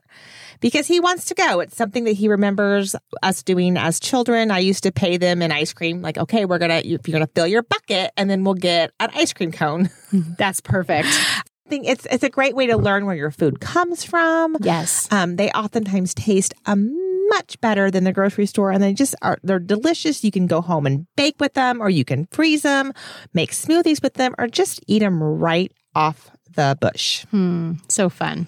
Because 0.62 0.86
he 0.86 1.00
wants 1.00 1.26
to 1.26 1.34
go. 1.34 1.60
It's 1.60 1.76
something 1.76 2.04
that 2.04 2.12
he 2.12 2.28
remembers 2.28 2.96
us 3.22 3.42
doing 3.42 3.76
as 3.76 4.00
children. 4.00 4.50
I 4.50 4.60
used 4.60 4.84
to 4.84 4.92
pay 4.92 5.18
them 5.18 5.42
an 5.42 5.52
ice 5.52 5.74
cream, 5.74 6.00
like, 6.00 6.16
okay, 6.16 6.46
we're 6.46 6.58
gonna 6.58 6.80
you're 6.84 6.98
gonna 6.98 7.26
fill 7.26 7.46
your 7.46 7.62
bucket, 7.62 8.12
and 8.16 8.30
then 8.30 8.44
we'll 8.44 8.54
get 8.54 8.92
an 8.98 9.10
ice 9.14 9.34
cream 9.34 9.52
cone. 9.52 9.90
That's 10.38 10.60
perfect. 10.60 11.08
I 11.08 11.68
think 11.68 11.86
it's 11.86 12.06
it's 12.10 12.24
a 12.24 12.30
great 12.30 12.54
way 12.54 12.66
to 12.68 12.76
learn 12.76 13.04
where 13.04 13.16
your 13.16 13.30
food 13.30 13.60
comes 13.60 14.04
from. 14.04 14.56
yes. 14.60 15.08
Um, 15.10 15.36
they 15.36 15.50
oftentimes 15.50 16.14
taste 16.14 16.54
a 16.64 16.76
much 16.76 17.58
better 17.60 17.90
than 17.90 18.04
the 18.04 18.12
grocery 18.12 18.46
store, 18.46 18.70
and 18.70 18.82
they 18.82 18.92
just 18.92 19.14
are 19.22 19.38
they're 19.42 19.58
delicious. 19.58 20.22
You 20.22 20.30
can 20.30 20.46
go 20.46 20.60
home 20.60 20.86
and 20.86 21.06
bake 21.16 21.36
with 21.40 21.54
them, 21.54 21.80
or 21.80 21.90
you 21.90 22.04
can 22.04 22.26
freeze 22.30 22.62
them, 22.62 22.92
make 23.34 23.52
smoothies 23.52 24.02
with 24.02 24.14
them, 24.14 24.34
or 24.38 24.46
just 24.46 24.80
eat 24.86 25.00
them 25.00 25.22
right 25.22 25.72
off 25.94 26.30
the 26.54 26.76
bush. 26.80 27.24
Hmm. 27.30 27.74
So 27.88 28.08
fun. 28.08 28.46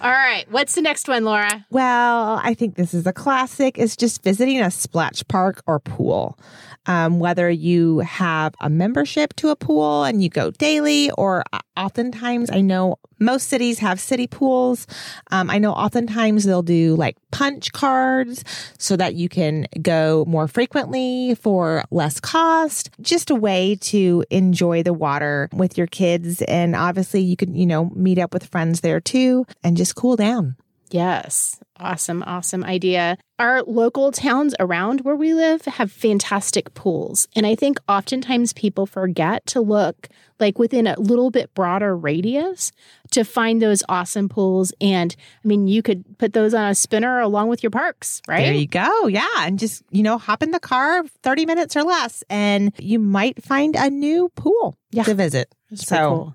All 0.00 0.10
right. 0.10 0.46
What's 0.50 0.76
the 0.76 0.82
next 0.82 1.08
one, 1.08 1.24
Laura? 1.24 1.66
Well, 1.70 2.40
I 2.42 2.54
think 2.54 2.76
this 2.76 2.94
is 2.94 3.06
a 3.06 3.12
classic. 3.12 3.78
It's 3.78 3.96
just 3.96 4.22
visiting 4.22 4.60
a 4.60 4.70
splash 4.70 5.26
park 5.26 5.62
or 5.66 5.80
pool. 5.80 6.38
Um, 6.86 7.18
whether 7.18 7.50
you 7.50 7.98
have 7.98 8.54
a 8.60 8.70
membership 8.70 9.34
to 9.36 9.50
a 9.50 9.56
pool 9.56 10.04
and 10.04 10.22
you 10.22 10.30
go 10.30 10.50
daily, 10.52 11.10
or 11.10 11.42
uh, 11.52 11.58
oftentimes 11.76 12.50
I 12.50 12.62
know 12.62 12.96
most 13.18 13.48
cities 13.48 13.78
have 13.80 14.00
city 14.00 14.26
pools. 14.26 14.86
Um, 15.30 15.50
I 15.50 15.58
know 15.58 15.72
oftentimes 15.72 16.44
they'll 16.44 16.62
do 16.62 16.94
like 16.94 17.16
punch 17.30 17.72
cards 17.72 18.44
so 18.78 18.96
that 18.96 19.14
you 19.14 19.28
can 19.28 19.66
go 19.82 20.24
more 20.26 20.48
frequently 20.48 21.34
for 21.34 21.84
less 21.90 22.20
cost. 22.20 22.90
Just 23.00 23.30
a 23.30 23.34
way 23.34 23.76
to 23.82 24.24
enjoy 24.30 24.82
the 24.82 24.94
water 24.94 25.48
with 25.52 25.76
your 25.76 25.88
kids. 25.88 26.42
And 26.42 26.74
obviously 26.74 27.20
you 27.20 27.36
can, 27.36 27.54
you 27.54 27.66
know, 27.66 27.90
meet 27.94 28.18
up 28.18 28.32
with 28.32 28.46
friends 28.46 28.80
there 28.80 29.00
too 29.00 29.44
and 29.62 29.76
just 29.76 29.87
cool 29.92 30.16
down. 30.16 30.56
Yes. 30.90 31.60
Awesome, 31.78 32.24
awesome 32.26 32.64
idea. 32.64 33.18
Our 33.38 33.62
local 33.62 34.10
towns 34.10 34.54
around 34.58 35.02
where 35.02 35.14
we 35.14 35.34
live 35.34 35.62
have 35.66 35.92
fantastic 35.92 36.72
pools. 36.72 37.28
And 37.36 37.46
I 37.46 37.54
think 37.54 37.78
oftentimes 37.88 38.54
people 38.54 38.86
forget 38.86 39.44
to 39.48 39.60
look 39.60 40.08
like 40.40 40.58
within 40.58 40.86
a 40.86 40.98
little 40.98 41.30
bit 41.30 41.52
broader 41.54 41.94
radius 41.94 42.72
to 43.10 43.22
find 43.22 43.60
those 43.60 43.82
awesome 43.88 44.28
pools. 44.30 44.72
And 44.80 45.14
I 45.44 45.46
mean, 45.48 45.68
you 45.68 45.82
could 45.82 46.04
put 46.18 46.32
those 46.32 46.54
on 46.54 46.70
a 46.70 46.74
spinner 46.74 47.20
along 47.20 47.48
with 47.48 47.62
your 47.62 47.70
parks, 47.70 48.22
right? 48.26 48.44
There 48.44 48.54
you 48.54 48.66
go. 48.66 49.06
Yeah. 49.08 49.26
And 49.40 49.58
just, 49.58 49.82
you 49.90 50.02
know, 50.02 50.16
hop 50.16 50.42
in 50.42 50.52
the 50.52 50.60
car 50.60 51.04
30 51.22 51.44
minutes 51.46 51.76
or 51.76 51.82
less, 51.82 52.24
and 52.30 52.72
you 52.78 52.98
might 52.98 53.42
find 53.44 53.76
a 53.76 53.90
new 53.90 54.30
pool 54.30 54.76
Yeah. 54.90 55.02
to 55.04 55.14
visit. 55.14 55.54
That's 55.70 55.86
so, 55.86 55.96
cool. 56.08 56.34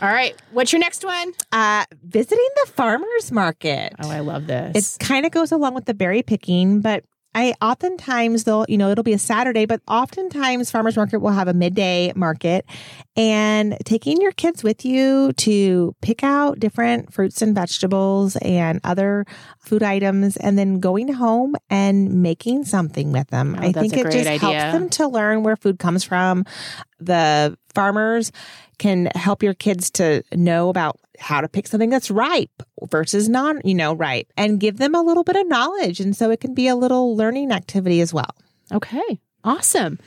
All 0.00 0.08
right. 0.08 0.40
What's 0.52 0.72
your 0.72 0.80
next 0.80 1.04
one? 1.04 1.32
uh, 1.52 1.84
visiting 2.04 2.48
the 2.64 2.70
farmer's 2.72 3.32
market. 3.32 3.94
Oh, 4.00 4.10
I 4.10 4.20
love 4.20 4.46
this. 4.46 4.96
It 4.96 5.04
kind 5.04 5.26
of 5.26 5.32
goes 5.32 5.52
along 5.52 5.74
with 5.74 5.86
the 5.86 5.94
berry 5.94 6.22
picking, 6.22 6.80
but 6.80 7.04
I 7.34 7.54
oftentimes 7.60 8.44
they'll, 8.44 8.64
you 8.68 8.78
know, 8.78 8.90
it'll 8.90 9.04
be 9.04 9.12
a 9.12 9.18
Saturday, 9.18 9.66
but 9.66 9.80
oftentimes 9.86 10.70
farmers 10.70 10.96
market 10.96 11.18
will 11.18 11.30
have 11.30 11.46
a 11.46 11.52
midday 11.52 12.12
market 12.16 12.64
and 13.16 13.76
taking 13.84 14.20
your 14.20 14.32
kids 14.32 14.64
with 14.64 14.84
you 14.84 15.32
to 15.34 15.94
pick 16.00 16.24
out 16.24 16.58
different 16.58 17.12
fruits 17.12 17.42
and 17.42 17.54
vegetables 17.54 18.36
and 18.36 18.80
other 18.82 19.26
food 19.60 19.82
items 19.82 20.36
and 20.38 20.58
then 20.58 20.80
going 20.80 21.12
home 21.12 21.54
and 21.68 22.22
making 22.22 22.64
something 22.64 23.12
with 23.12 23.28
them. 23.28 23.56
Oh, 23.58 23.62
I 23.62 23.72
think 23.72 23.92
it 23.92 24.02
great 24.02 24.12
just 24.12 24.28
idea. 24.28 24.38
helps 24.38 24.72
them 24.72 24.88
to 24.90 25.06
learn 25.06 25.42
where 25.42 25.56
food 25.56 25.78
comes 25.78 26.04
from. 26.04 26.44
The 27.00 27.56
farmers 27.74 28.32
can 28.78 29.06
help 29.14 29.42
your 29.42 29.54
kids 29.54 29.90
to 29.92 30.22
know 30.32 30.68
about 30.68 30.98
how 31.18 31.40
to 31.40 31.48
pick 31.48 31.66
something 31.66 31.90
that's 31.90 32.10
ripe 32.10 32.62
versus 32.90 33.28
non, 33.28 33.60
you 33.64 33.74
know, 33.74 33.94
ripe 33.94 34.28
and 34.36 34.60
give 34.60 34.78
them 34.78 34.94
a 34.94 35.02
little 35.02 35.24
bit 35.24 35.36
of 35.36 35.48
knowledge. 35.48 36.00
And 36.00 36.16
so 36.16 36.30
it 36.30 36.40
can 36.40 36.54
be 36.54 36.68
a 36.68 36.76
little 36.76 37.16
learning 37.16 37.50
activity 37.52 38.00
as 38.00 38.14
well. 38.14 38.34
okay. 38.72 39.20
Awesome. 39.44 39.98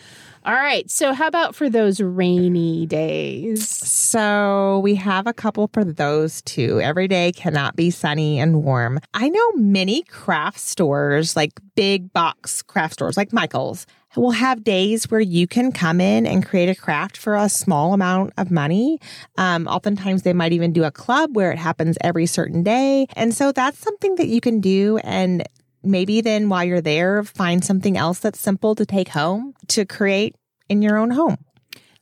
All 0.44 0.54
right. 0.54 0.90
So, 0.90 1.14
how 1.14 1.28
about 1.28 1.56
for 1.56 1.70
those 1.70 2.02
rainy 2.02 2.86
days? 2.86 3.68
So 3.68 4.80
we 4.84 4.96
have 4.96 5.28
a 5.28 5.34
couple 5.34 5.70
for 5.72 5.84
those 5.84 6.42
too. 6.42 6.82
Every 6.82 7.08
day 7.08 7.32
cannot 7.32 7.76
be 7.76 7.92
sunny 7.92 8.40
and 8.40 8.64
warm. 8.64 9.00
I 9.14 9.30
know 9.30 9.52
many 9.54 10.02
craft 10.04 10.60
stores, 10.60 11.36
like 11.36 11.54
big 11.76 12.12
box 12.12 12.62
craft 12.64 12.94
stores 12.96 13.18
like 13.18 13.32
Michael's, 13.32 13.86
will 14.16 14.32
have 14.32 14.64
days 14.64 15.10
where 15.10 15.22
you 15.22 15.48
can 15.48 15.72
come 15.72 16.02
in 16.02 16.26
and 16.26 16.46
create 16.46 16.70
a 16.70 16.76
craft 16.76 17.18
for 17.18 17.36
a 17.36 17.48
small 17.50 17.94
amount 17.94 18.34
of 18.38 18.52
money. 18.52 19.00
Um, 19.38 19.68
oftentimes 19.68 20.24
they 20.24 20.34
might 20.34 20.54
even 20.54 20.74
do 20.74 20.84
a 20.84 20.92
club 20.92 21.36
where 21.36 21.52
it 21.52 21.58
happens 21.58 21.98
every 22.02 22.26
certain 22.26 22.64
day. 22.64 23.08
And 23.16 23.34
so 23.34 23.52
that's 23.52 23.78
something 23.78 24.16
that 24.16 24.28
you 24.28 24.42
can 24.42 24.60
do 24.60 24.98
and 25.04 25.44
maybe 25.84 26.22
then 26.22 26.48
while 26.50 26.64
you're 26.64 26.82
there, 26.82 27.24
find 27.24 27.66
something 27.66 27.98
else 27.98 28.20
that's 28.20 28.40
simple 28.40 28.76
to 28.76 28.86
take 28.86 29.10
home 29.10 29.54
to 29.70 29.86
create 29.86 30.36
in 30.70 30.82
your 30.82 30.98
own 30.98 31.12
home. 31.12 31.38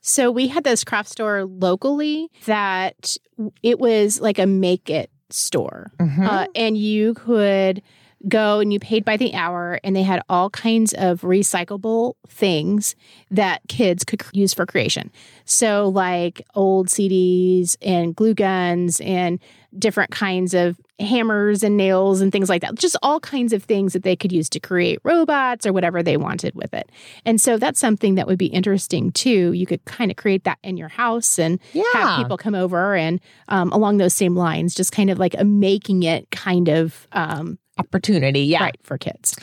So, 0.02 0.32
we 0.32 0.48
had 0.48 0.64
this 0.64 0.84
craft 0.84 1.10
store 1.10 1.46
locally 1.46 2.30
that 2.46 3.16
it 3.64 3.80
was 3.80 4.22
like 4.22 4.40
a 4.40 4.46
make 4.46 4.90
it 4.90 5.12
store. 5.30 5.92
Mhm. 6.00 6.26
Uh, 6.26 6.48
and 6.56 6.78
you 6.78 7.14
could 7.14 7.82
go 8.28 8.60
and 8.60 8.74
you 8.74 8.80
paid 8.80 9.06
by 9.06 9.18
the 9.18 9.34
hour 9.34 9.80
and 9.84 9.96
they 9.96 10.04
had 10.04 10.22
all 10.28 10.50
kinds 10.50 10.94
of 10.94 11.22
recyclable 11.22 12.16
things 12.28 12.96
that 13.32 13.62
kids 13.68 14.04
could 14.04 14.22
use 14.34 14.54
for 14.54 14.66
creation. 14.66 15.12
So 15.46 15.88
like 15.88 16.42
old 16.56 16.88
cds 16.88 17.78
and 17.82 18.16
glue 18.16 18.34
guns 18.34 19.00
and 19.00 19.40
different 19.78 20.12
kinds 20.12 20.54
of 20.54 20.80
hammers 21.00 21.64
and 21.64 21.78
nails 21.78 22.22
and 22.22 22.32
things 22.32 22.50
like 22.50 22.62
that. 22.62 22.76
Just 22.76 22.98
all 23.02 23.20
kinds 23.20 23.54
of 23.54 23.64
things 23.64 23.94
that 23.94 24.04
they 24.04 24.16
could 24.16 24.32
use 24.32 24.50
to 24.50 24.60
create 24.60 25.00
robots 25.04 25.66
or 25.66 25.72
whatever 25.72 26.04
they 26.04 26.18
wanted 26.18 26.56
with 26.56 26.74
it. 26.74 26.92
And 27.26 27.40
so 27.40 27.58
that's 27.58 27.80
something 27.80 28.16
that 28.16 28.28
would 28.28 28.38
be 28.38 28.48
interesting 28.48 29.12
too. 29.12 29.54
You 29.54 29.66
could 29.66 29.84
kind 29.86 30.12
of 30.12 30.18
create 30.18 30.44
that 30.44 30.58
in 30.64 30.76
your 30.76 30.90
house 30.90 31.40
and 31.40 31.60
yeah. 31.74 31.84
have 31.94 32.18
people 32.18 32.38
come 32.38 32.56
over 32.56 32.96
and 32.96 33.22
um, 33.48 33.72
along 33.72 33.98
those 33.98 34.14
same 34.14 34.36
lines, 34.36 34.76
just 34.76 34.92
kind 34.92 35.10
of 35.10 35.20
like 35.20 35.36
a 35.38 35.46
making 35.46 36.04
it 36.04 36.30
kind 36.32 36.68
of 36.68 37.08
um, 37.14 37.58
opportunity. 37.80 38.42
Yeah. 38.42 38.64
right 38.64 38.80
for 38.84 38.98
kids. 38.98 39.36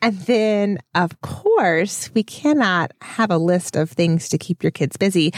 And 0.00 0.18
then, 0.20 0.78
of 0.94 1.20
course, 1.20 2.10
we 2.14 2.22
cannot 2.22 2.92
have 3.00 3.30
a 3.30 3.38
list 3.38 3.76
of 3.76 3.90
things 3.90 4.28
to 4.30 4.38
keep 4.38 4.62
your 4.62 4.72
kids 4.72 4.96
busy 4.96 5.32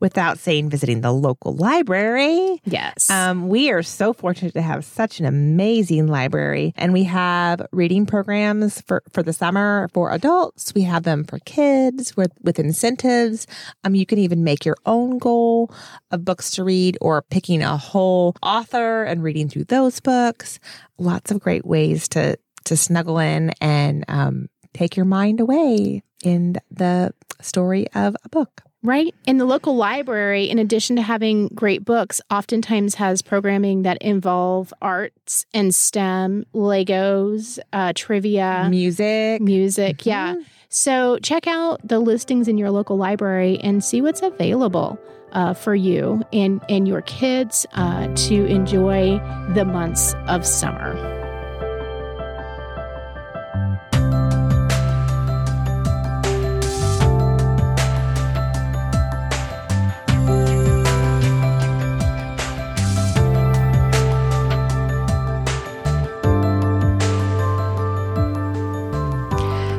without 0.00 0.38
saying 0.38 0.70
visiting 0.70 1.00
the 1.00 1.12
local 1.12 1.54
library. 1.54 2.60
Yes. 2.64 3.10
Um, 3.10 3.48
we 3.48 3.70
are 3.70 3.82
so 3.82 4.12
fortunate 4.12 4.54
to 4.54 4.62
have 4.62 4.84
such 4.84 5.20
an 5.20 5.26
amazing 5.26 6.06
library, 6.06 6.72
and 6.76 6.92
we 6.92 7.04
have 7.04 7.66
reading 7.72 8.06
programs 8.06 8.80
for, 8.82 9.02
for 9.12 9.22
the 9.22 9.32
summer 9.32 9.88
for 9.92 10.12
adults. 10.12 10.72
We 10.74 10.82
have 10.82 11.02
them 11.02 11.24
for 11.24 11.38
kids 11.40 12.16
with, 12.16 12.32
with 12.42 12.58
incentives. 12.58 13.46
Um, 13.84 13.94
you 13.94 14.06
can 14.06 14.18
even 14.18 14.44
make 14.44 14.64
your 14.64 14.76
own 14.86 15.18
goal 15.18 15.72
of 16.10 16.24
books 16.24 16.50
to 16.52 16.64
read 16.64 16.98
or 17.00 17.22
picking 17.22 17.62
a 17.62 17.76
whole 17.76 18.36
author 18.42 19.04
and 19.04 19.22
reading 19.22 19.48
through 19.48 19.64
those 19.64 20.00
books. 20.00 20.58
Lots 20.98 21.30
of 21.30 21.40
great 21.40 21.64
ways 21.64 22.08
to 22.08 22.38
to 22.64 22.76
snuggle 22.76 23.18
in 23.18 23.50
and 23.62 24.04
um, 24.08 24.48
take 24.74 24.94
your 24.94 25.06
mind 25.06 25.40
away 25.40 26.02
in 26.24 26.56
the 26.70 27.12
story 27.40 27.86
of 27.94 28.16
a 28.24 28.28
book. 28.28 28.62
right. 28.82 29.14
And 29.26 29.38
the 29.40 29.44
local 29.44 29.76
library, 29.76 30.44
in 30.50 30.58
addition 30.58 30.96
to 30.96 31.02
having 31.02 31.48
great 31.48 31.84
books, 31.84 32.20
oftentimes 32.30 32.94
has 32.96 33.22
programming 33.22 33.82
that 33.82 33.98
involve 34.00 34.72
arts 34.80 35.46
and 35.52 35.74
STEM, 35.74 36.46
Legos, 36.54 37.58
uh, 37.72 37.92
trivia, 37.94 38.66
Music. 38.70 39.40
music. 39.40 40.06
Yeah. 40.06 40.36
So 40.68 41.18
check 41.20 41.46
out 41.46 41.80
the 41.86 41.98
listings 41.98 42.46
in 42.48 42.58
your 42.58 42.70
local 42.70 42.96
library 42.96 43.58
and 43.60 43.82
see 43.82 44.00
what's 44.00 44.22
available. 44.22 44.98
Uh, 45.32 45.52
for 45.52 45.74
you 45.74 46.22
and, 46.32 46.58
and 46.70 46.88
your 46.88 47.02
kids 47.02 47.66
uh, 47.74 48.08
to 48.14 48.46
enjoy 48.46 49.18
the 49.52 49.62
months 49.62 50.14
of 50.26 50.46
summer. 50.46 51.17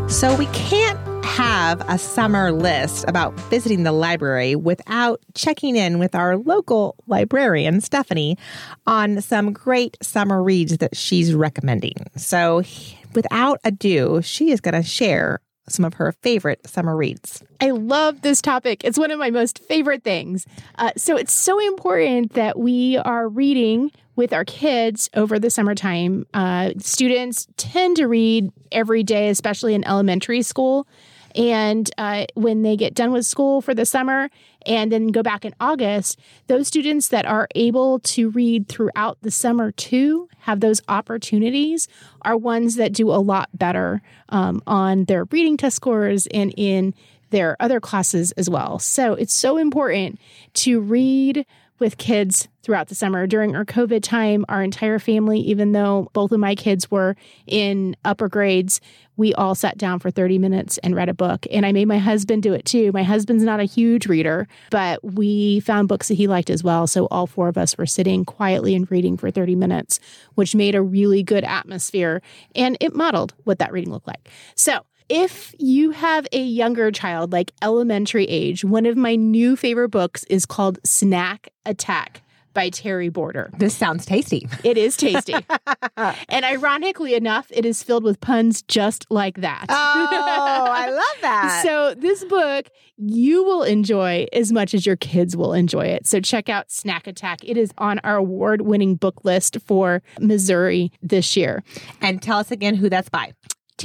So 0.09 0.35
we 0.35 0.47
can't 0.47 0.99
have 1.23 1.81
a 1.87 1.97
summer 1.97 2.51
list 2.51 3.05
about 3.07 3.33
visiting 3.41 3.83
the 3.83 3.91
library 3.91 4.55
without 4.55 5.21
checking 5.35 5.75
in 5.75 5.99
with 5.99 6.15
our 6.15 6.35
local 6.35 6.95
librarian, 7.05 7.79
Stephanie, 7.79 8.35
on 8.87 9.21
some 9.21 9.53
great 9.53 9.97
summer 10.01 10.41
reads 10.41 10.79
that 10.79 10.97
she's 10.97 11.33
recommending. 11.33 11.93
So 12.17 12.63
without 13.13 13.59
ado, 13.63 14.21
she 14.23 14.51
is 14.51 14.59
going 14.59 14.73
to 14.73 14.83
share 14.83 15.39
some 15.69 15.85
of 15.85 15.93
her 15.93 16.11
favorite 16.23 16.67
summer 16.67 16.97
reads. 16.97 17.43
I 17.61 17.69
love 17.69 18.21
this 18.21 18.41
topic. 18.41 18.83
It's 18.83 18.97
one 18.97 19.11
of 19.11 19.19
my 19.19 19.29
most 19.29 19.59
favorite 19.59 20.03
things. 20.03 20.45
Uh, 20.79 20.91
so 20.97 21.15
it's 21.15 21.33
so 21.33 21.59
important 21.59 22.33
that 22.33 22.57
we 22.57 22.97
are 22.97 23.29
reading 23.29 23.91
with 24.19 24.33
our 24.33 24.43
kids 24.43 25.09
over 25.15 25.39
the 25.39 25.49
summertime. 25.49 26.27
Uh, 26.33 26.71
students 26.77 27.47
tend 27.55 27.95
to 27.95 28.05
read 28.05 28.51
every 28.69 29.01
day, 29.01 29.29
especially 29.29 29.73
in 29.73 29.87
elementary 29.87 30.41
school. 30.41 30.85
And 31.35 31.89
uh, 31.97 32.25
when 32.33 32.63
they 32.63 32.75
get 32.75 32.95
done 32.95 33.13
with 33.13 33.25
school 33.25 33.61
for 33.61 33.73
the 33.73 33.85
summer 33.85 34.29
and 34.65 34.91
then 34.91 35.07
go 35.07 35.23
back 35.23 35.45
in 35.45 35.55
August, 35.61 36.19
those 36.47 36.67
students 36.67 37.07
that 37.07 37.25
are 37.25 37.47
able 37.55 37.99
to 37.99 38.29
read 38.31 38.67
throughout 38.67 39.17
the 39.21 39.31
summer 39.31 39.71
too, 39.71 40.27
have 40.39 40.59
those 40.59 40.81
opportunities, 40.89 41.87
are 42.23 42.35
ones 42.35 42.75
that 42.75 42.91
do 42.91 43.09
a 43.09 43.23
lot 43.23 43.47
better 43.53 44.01
um, 44.29 44.61
on 44.67 45.05
their 45.05 45.23
reading 45.31 45.55
test 45.55 45.77
scores 45.77 46.27
and 46.27 46.53
in 46.57 46.93
their 47.29 47.55
other 47.61 47.79
classes 47.79 48.33
as 48.33 48.49
well. 48.49 48.79
So 48.79 49.13
it's 49.13 49.33
so 49.33 49.55
important 49.57 50.19
to 50.55 50.81
read 50.81 51.45
with 51.79 51.97
kids 51.97 52.47
throughout 52.61 52.87
the 52.87 52.95
summer. 52.95 53.25
During 53.25 53.55
our 53.55 53.65
COVID 53.65 54.03
time, 54.03 54.45
our 54.49 54.61
entire 54.61 54.99
family, 54.99 55.39
even 55.39 55.71
though 55.71 56.09
both 56.13 56.31
of 56.31 56.39
my 56.39 56.55
kids 56.55 56.91
were 56.91 57.15
in 57.47 57.95
upper 58.05 58.27
grades, 58.27 58.81
we 59.17 59.33
all 59.33 59.55
sat 59.55 59.77
down 59.77 59.99
for 59.99 60.11
30 60.11 60.37
minutes 60.39 60.77
and 60.79 60.95
read 60.95 61.09
a 61.09 61.13
book. 61.13 61.45
And 61.51 61.65
I 61.65 61.71
made 61.71 61.85
my 61.85 61.97
husband 61.97 62.43
do 62.43 62.53
it 62.53 62.65
too. 62.65 62.91
My 62.93 63.03
husband's 63.03 63.43
not 63.43 63.59
a 63.59 63.65
huge 63.65 64.07
reader, 64.07 64.47
but 64.71 65.03
we 65.03 65.59
found 65.61 65.87
books 65.87 66.07
that 66.07 66.13
he 66.13 66.27
liked 66.27 66.49
as 66.49 66.63
well. 66.63 66.87
So 66.87 67.07
all 67.11 67.27
four 67.27 67.47
of 67.47 67.57
us 67.57 67.77
were 67.77 67.85
sitting 67.85 68.23
quietly 68.23 68.75
and 68.75 68.89
reading 68.89 69.17
for 69.17 69.29
30 69.29 69.55
minutes, 69.55 69.99
which 70.35 70.55
made 70.55 70.75
a 70.75 70.81
really 70.81 71.21
good 71.21 71.43
atmosphere. 71.43 72.21
And 72.55 72.77
it 72.79 72.95
modeled 72.95 73.33
what 73.43 73.59
that 73.59 73.71
reading 73.71 73.91
looked 73.91 74.07
like. 74.07 74.29
So 74.55 74.79
if 75.09 75.53
you 75.57 75.91
have 75.91 76.27
a 76.31 76.41
younger 76.41 76.91
child, 76.91 77.31
like 77.31 77.51
elementary 77.61 78.25
age, 78.25 78.63
one 78.63 78.85
of 78.85 78.95
my 78.95 79.15
new 79.15 79.55
favorite 79.55 79.89
books 79.89 80.23
is 80.25 80.45
called 80.45 80.79
Snack 80.85 81.49
Attack 81.65 82.21
by 82.53 82.69
Terry 82.69 83.09
Border. 83.09 83.51
This 83.57 83.75
sounds 83.75 84.05
tasty. 84.05 84.47
It 84.63 84.77
is 84.77 84.97
tasty. 84.97 85.35
and 85.97 86.45
ironically 86.45 87.13
enough, 87.13 87.47
it 87.51 87.65
is 87.65 87.83
filled 87.83 88.03
with 88.03 88.19
puns 88.21 88.61
just 88.63 89.05
like 89.09 89.41
that. 89.41 89.65
Oh, 89.69 89.73
I 90.67 90.89
love 90.91 91.21
that. 91.21 91.61
So, 91.63 91.93
this 91.95 92.23
book 92.25 92.69
you 92.97 93.43
will 93.43 93.63
enjoy 93.63 94.25
as 94.33 94.51
much 94.51 94.73
as 94.73 94.85
your 94.85 94.95
kids 94.95 95.37
will 95.37 95.53
enjoy 95.53 95.85
it. 95.85 96.07
So, 96.07 96.19
check 96.19 96.49
out 96.49 96.71
Snack 96.71 97.07
Attack. 97.07 97.43
It 97.43 97.55
is 97.55 97.71
on 97.77 97.99
our 97.99 98.17
award 98.17 98.61
winning 98.61 98.95
book 98.95 99.23
list 99.23 99.57
for 99.65 100.01
Missouri 100.19 100.91
this 101.01 101.37
year. 101.37 101.63
and 102.01 102.21
tell 102.21 102.39
us 102.39 102.51
again 102.51 102.75
who 102.75 102.89
that's 102.89 103.09
by. 103.09 103.33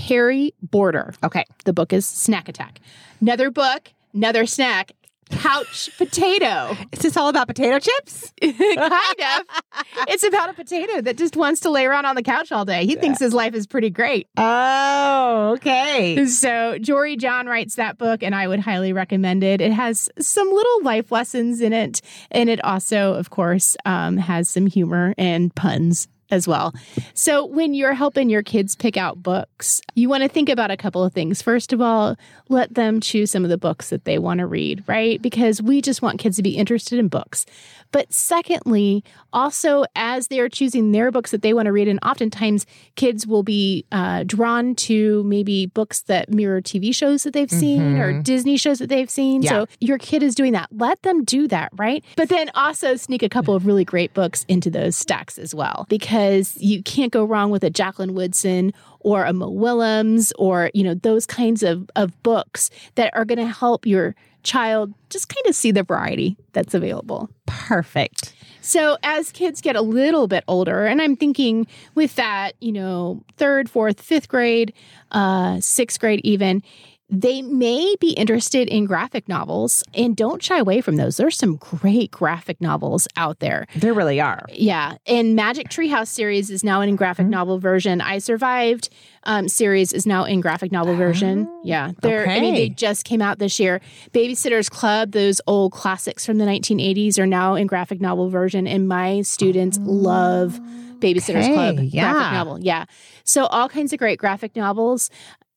Terry 0.06 0.52
Border. 0.60 1.14
Okay. 1.24 1.46
The 1.64 1.72
book 1.72 1.94
is 1.94 2.04
Snack 2.04 2.50
Attack. 2.50 2.80
Another 3.22 3.50
book, 3.50 3.90
another 4.12 4.44
snack. 4.44 4.92
Couch 5.30 5.88
potato. 5.98 6.76
Is 6.92 6.98
this 6.98 7.16
all 7.16 7.30
about 7.30 7.48
potato 7.48 7.78
chips? 7.78 8.30
kind 8.42 8.60
of. 8.60 9.62
It's 10.08 10.22
about 10.22 10.50
a 10.50 10.52
potato 10.52 11.00
that 11.00 11.16
just 11.16 11.36
wants 11.36 11.60
to 11.60 11.70
lay 11.70 11.86
around 11.86 12.04
on 12.04 12.16
the 12.16 12.22
couch 12.22 12.52
all 12.52 12.66
day. 12.66 12.84
He 12.84 12.96
thinks 12.96 13.18
his 13.18 13.32
life 13.32 13.54
is 13.54 13.66
pretty 13.66 13.88
great. 13.88 14.28
Oh, 14.36 15.54
okay. 15.56 16.26
So, 16.26 16.76
Jory 16.78 17.16
John 17.16 17.46
writes 17.46 17.76
that 17.76 17.96
book, 17.96 18.22
and 18.22 18.34
I 18.34 18.46
would 18.46 18.60
highly 18.60 18.92
recommend 18.92 19.42
it. 19.42 19.62
It 19.62 19.72
has 19.72 20.10
some 20.20 20.52
little 20.52 20.82
life 20.82 21.10
lessons 21.10 21.62
in 21.62 21.72
it, 21.72 22.02
and 22.30 22.50
it 22.50 22.62
also, 22.62 23.14
of 23.14 23.30
course, 23.30 23.78
um, 23.86 24.18
has 24.18 24.50
some 24.50 24.66
humor 24.66 25.14
and 25.16 25.54
puns 25.54 26.08
as 26.34 26.46
well. 26.46 26.74
So, 27.14 27.46
when 27.46 27.72
you're 27.72 27.94
helping 27.94 28.28
your 28.28 28.42
kids 28.42 28.76
pick 28.76 28.96
out 28.96 29.22
books, 29.22 29.80
you 29.94 30.08
want 30.08 30.22
to 30.22 30.28
think 30.28 30.48
about 30.48 30.70
a 30.70 30.76
couple 30.76 31.02
of 31.02 31.12
things. 31.12 31.40
First 31.40 31.72
of 31.72 31.80
all, 31.80 32.16
let 32.48 32.74
them 32.74 33.00
choose 33.00 33.30
some 33.30 33.44
of 33.44 33.50
the 33.50 33.58
books 33.58 33.90
that 33.90 34.04
they 34.04 34.18
want 34.18 34.38
to 34.38 34.46
read, 34.46 34.84
right? 34.86 35.22
Because 35.22 35.62
we 35.62 35.80
just 35.80 36.02
want 36.02 36.18
kids 36.18 36.36
to 36.36 36.42
be 36.42 36.56
interested 36.56 36.98
in 36.98 37.08
books. 37.08 37.46
But 37.94 38.12
secondly, 38.12 39.04
also 39.32 39.84
as 39.94 40.26
they're 40.26 40.48
choosing 40.48 40.90
their 40.90 41.12
books 41.12 41.30
that 41.30 41.42
they 41.42 41.54
want 41.54 41.66
to 41.66 41.72
read, 41.72 41.86
and 41.86 42.00
oftentimes 42.02 42.66
kids 42.96 43.24
will 43.24 43.44
be 43.44 43.84
uh, 43.92 44.24
drawn 44.26 44.74
to 44.74 45.22
maybe 45.22 45.66
books 45.66 46.02
that 46.02 46.28
mirror 46.28 46.60
TV 46.60 46.92
shows 46.92 47.22
that 47.22 47.32
they've 47.32 47.50
seen 47.50 47.96
or 47.98 48.20
Disney 48.20 48.56
shows 48.56 48.80
that 48.80 48.88
they've 48.88 49.08
seen. 49.08 49.42
Yeah. 49.42 49.50
So 49.50 49.66
your 49.78 49.98
kid 49.98 50.24
is 50.24 50.34
doing 50.34 50.54
that. 50.54 50.70
Let 50.72 51.02
them 51.02 51.22
do 51.22 51.46
that, 51.48 51.70
right? 51.76 52.04
But 52.16 52.30
then 52.30 52.50
also 52.56 52.96
sneak 52.96 53.22
a 53.22 53.28
couple 53.28 53.54
of 53.54 53.64
really 53.64 53.84
great 53.84 54.12
books 54.12 54.44
into 54.48 54.70
those 54.70 54.96
stacks 54.96 55.38
as 55.38 55.54
well, 55.54 55.86
because 55.88 56.23
you 56.56 56.82
can't 56.82 57.12
go 57.12 57.24
wrong 57.24 57.50
with 57.50 57.64
a 57.64 57.70
Jacqueline 57.70 58.14
Woodson 58.14 58.72
or 59.00 59.24
a 59.24 59.32
Mo 59.32 59.50
Willems 59.50 60.32
or, 60.38 60.70
you 60.74 60.82
know, 60.82 60.94
those 60.94 61.26
kinds 61.26 61.62
of, 61.62 61.90
of 61.96 62.22
books 62.22 62.70
that 62.94 63.14
are 63.14 63.24
going 63.24 63.38
to 63.38 63.46
help 63.46 63.86
your 63.86 64.14
child 64.42 64.92
just 65.10 65.28
kind 65.28 65.46
of 65.46 65.54
see 65.54 65.72
the 65.72 65.82
variety 65.82 66.36
that's 66.52 66.74
available. 66.74 67.30
Perfect. 67.46 68.34
So 68.60 68.96
as 69.02 69.30
kids 69.30 69.60
get 69.60 69.76
a 69.76 69.82
little 69.82 70.26
bit 70.26 70.42
older, 70.48 70.86
and 70.86 71.02
I'm 71.02 71.16
thinking 71.16 71.66
with 71.94 72.14
that, 72.16 72.52
you 72.60 72.72
know, 72.72 73.22
third, 73.36 73.68
fourth, 73.68 74.00
fifth 74.00 74.28
grade, 74.28 74.72
uh, 75.12 75.60
sixth 75.60 76.00
grade, 76.00 76.20
even, 76.24 76.62
they 77.10 77.42
may 77.42 77.94
be 78.00 78.12
interested 78.12 78.66
in 78.66 78.86
graphic 78.86 79.28
novels 79.28 79.84
and 79.92 80.16
don't 80.16 80.42
shy 80.42 80.58
away 80.58 80.80
from 80.80 80.96
those. 80.96 81.16
There's 81.18 81.36
some 81.36 81.56
great 81.56 82.10
graphic 82.10 82.60
novels 82.60 83.06
out 83.16 83.40
there. 83.40 83.66
There 83.76 83.92
really 83.92 84.20
are. 84.20 84.46
Yeah. 84.50 84.96
And 85.06 85.36
Magic 85.36 85.68
Treehouse 85.68 86.08
series 86.08 86.50
is 86.50 86.64
now 86.64 86.80
in 86.80 86.96
graphic 86.96 87.26
novel 87.26 87.58
version. 87.58 88.00
I 88.00 88.18
Survived 88.18 88.88
um, 89.24 89.48
series 89.48 89.92
is 89.92 90.06
now 90.06 90.24
in 90.24 90.40
graphic 90.40 90.72
novel 90.72 90.96
version. 90.96 91.46
Yeah. 91.62 91.92
They're, 92.00 92.26
I 92.26 92.40
mean, 92.40 92.54
they 92.54 92.68
just 92.70 93.04
came 93.04 93.20
out 93.20 93.38
this 93.38 93.60
year. 93.60 93.80
Babysitter's 94.12 94.70
Club, 94.70 95.12
those 95.12 95.40
old 95.46 95.72
classics 95.72 96.24
from 96.24 96.38
the 96.38 96.44
1980s, 96.46 97.18
are 97.18 97.26
now 97.26 97.54
in 97.54 97.66
graphic 97.66 98.00
novel 98.00 98.30
version. 98.30 98.66
And 98.66 98.88
my 98.88 99.20
students 99.22 99.78
love 99.82 100.58
Babysitter's 101.00 101.44
Okay, 101.46 101.54
Club 101.54 101.78
yeah. 101.80 102.12
graphic 102.12 102.32
novel. 102.32 102.58
Yeah. 102.60 102.86
So 103.24 103.44
all 103.46 103.68
kinds 103.68 103.92
of 103.92 103.98
great 103.98 104.18
graphic 104.18 104.56
novels. 104.56 105.10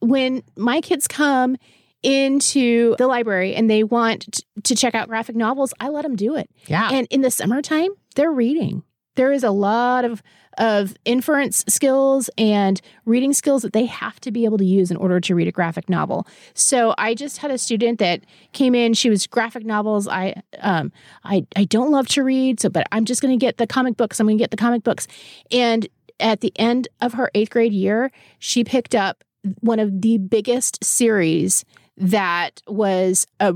When 0.07 0.43
my 0.55 0.81
kids 0.81 1.07
come, 1.07 1.57
into 2.03 2.95
the 2.97 3.07
library 3.07 3.55
and 3.55 3.69
they 3.69 3.83
want 3.83 4.41
to 4.63 4.75
check 4.75 4.95
out 4.95 5.07
graphic 5.07 5.35
novels, 5.35 5.73
I 5.79 5.89
let 5.89 6.03
them 6.03 6.15
do 6.15 6.35
it. 6.35 6.49
Yeah. 6.67 6.89
And 6.91 7.07
in 7.09 7.21
the 7.21 7.31
summertime, 7.31 7.89
they're 8.15 8.31
reading. 8.31 8.83
There 9.15 9.31
is 9.31 9.43
a 9.43 9.51
lot 9.51 10.05
of 10.05 10.21
of 10.57 10.95
inference 11.05 11.63
skills 11.67 12.31
and 12.35 12.81
reading 13.05 13.31
skills 13.31 13.61
that 13.61 13.73
they 13.73 13.85
have 13.85 14.19
to 14.19 14.31
be 14.31 14.43
able 14.45 14.57
to 14.57 14.65
use 14.65 14.89
in 14.89 14.97
order 14.97 15.19
to 15.19 15.35
read 15.35 15.47
a 15.47 15.51
graphic 15.51 15.87
novel. 15.87 16.25
So 16.55 16.95
I 16.97 17.13
just 17.13 17.37
had 17.37 17.51
a 17.51 17.59
student 17.59 17.99
that 17.99 18.21
came 18.53 18.73
in. 18.73 18.95
She 18.95 19.09
was 19.09 19.27
graphic 19.27 19.65
novels. 19.65 20.07
I 20.07 20.41
um 20.59 20.91
I 21.23 21.45
I 21.55 21.65
don't 21.65 21.91
love 21.91 22.07
to 22.09 22.23
read, 22.23 22.59
so 22.59 22.69
but 22.69 22.87
I'm 22.91 23.05
just 23.05 23.21
going 23.21 23.37
to 23.37 23.43
get 23.43 23.57
the 23.57 23.67
comic 23.67 23.97
books. 23.97 24.19
I'm 24.19 24.27
going 24.27 24.37
to 24.37 24.41
get 24.41 24.51
the 24.51 24.57
comic 24.57 24.83
books. 24.83 25.07
And 25.51 25.87
at 26.19 26.41
the 26.41 26.51
end 26.55 26.87
of 27.01 27.13
her 27.13 27.29
eighth 27.35 27.51
grade 27.51 27.73
year, 27.73 28.11
she 28.39 28.63
picked 28.63 28.95
up 28.95 29.23
one 29.61 29.79
of 29.79 30.01
the 30.01 30.17
biggest 30.17 30.83
series 30.83 31.65
that 31.97 32.61
was 32.67 33.25
a 33.39 33.53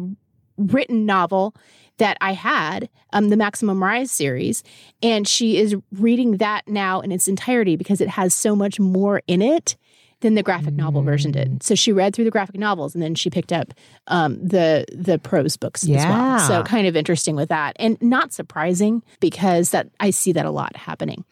written 0.58 1.06
novel 1.06 1.56
that 1.98 2.18
I 2.20 2.34
had, 2.34 2.90
um, 3.14 3.30
the 3.30 3.38
Maximum 3.38 3.82
Ride 3.84 4.10
series, 4.10 4.64
and 5.04 5.28
she 5.28 5.58
is 5.58 5.76
reading 5.92 6.38
that 6.38 6.68
now 6.68 7.00
in 7.02 7.12
its 7.12 7.28
entirety 7.28 7.76
because 7.76 8.02
it 8.02 8.10
has 8.10 8.34
so 8.34 8.56
much 8.56 8.80
more 8.80 9.22
in 9.28 9.42
it 9.42 9.78
than 10.22 10.36
the 10.36 10.44
graphic 10.44 10.74
novel 10.74 11.02
version 11.02 11.32
did. 11.32 11.62
So 11.62 11.76
she 11.76 11.92
read 11.92 12.16
through 12.16 12.26
the 12.26 12.32
graphic 12.32 12.58
novels 12.58 12.96
and 12.96 13.04
then 13.04 13.16
she 13.16 13.30
picked 13.30 13.52
up 13.52 13.74
um, 14.08 14.44
the 14.44 14.86
the 14.96 15.20
prose 15.20 15.58
books 15.58 15.84
as 15.84 15.90
well. 16.10 16.40
So 16.40 16.64
kind 16.64 16.88
of 16.88 16.96
interesting 16.96 17.36
with 17.36 17.50
that, 17.50 17.76
and 17.78 18.02
not 18.02 18.32
surprising 18.34 19.04
because 19.20 19.72
that 19.72 19.90
I 20.00 20.12
see 20.12 20.32
that 20.32 20.46
a 20.46 20.52
lot 20.52 20.76
happening. 20.76 21.26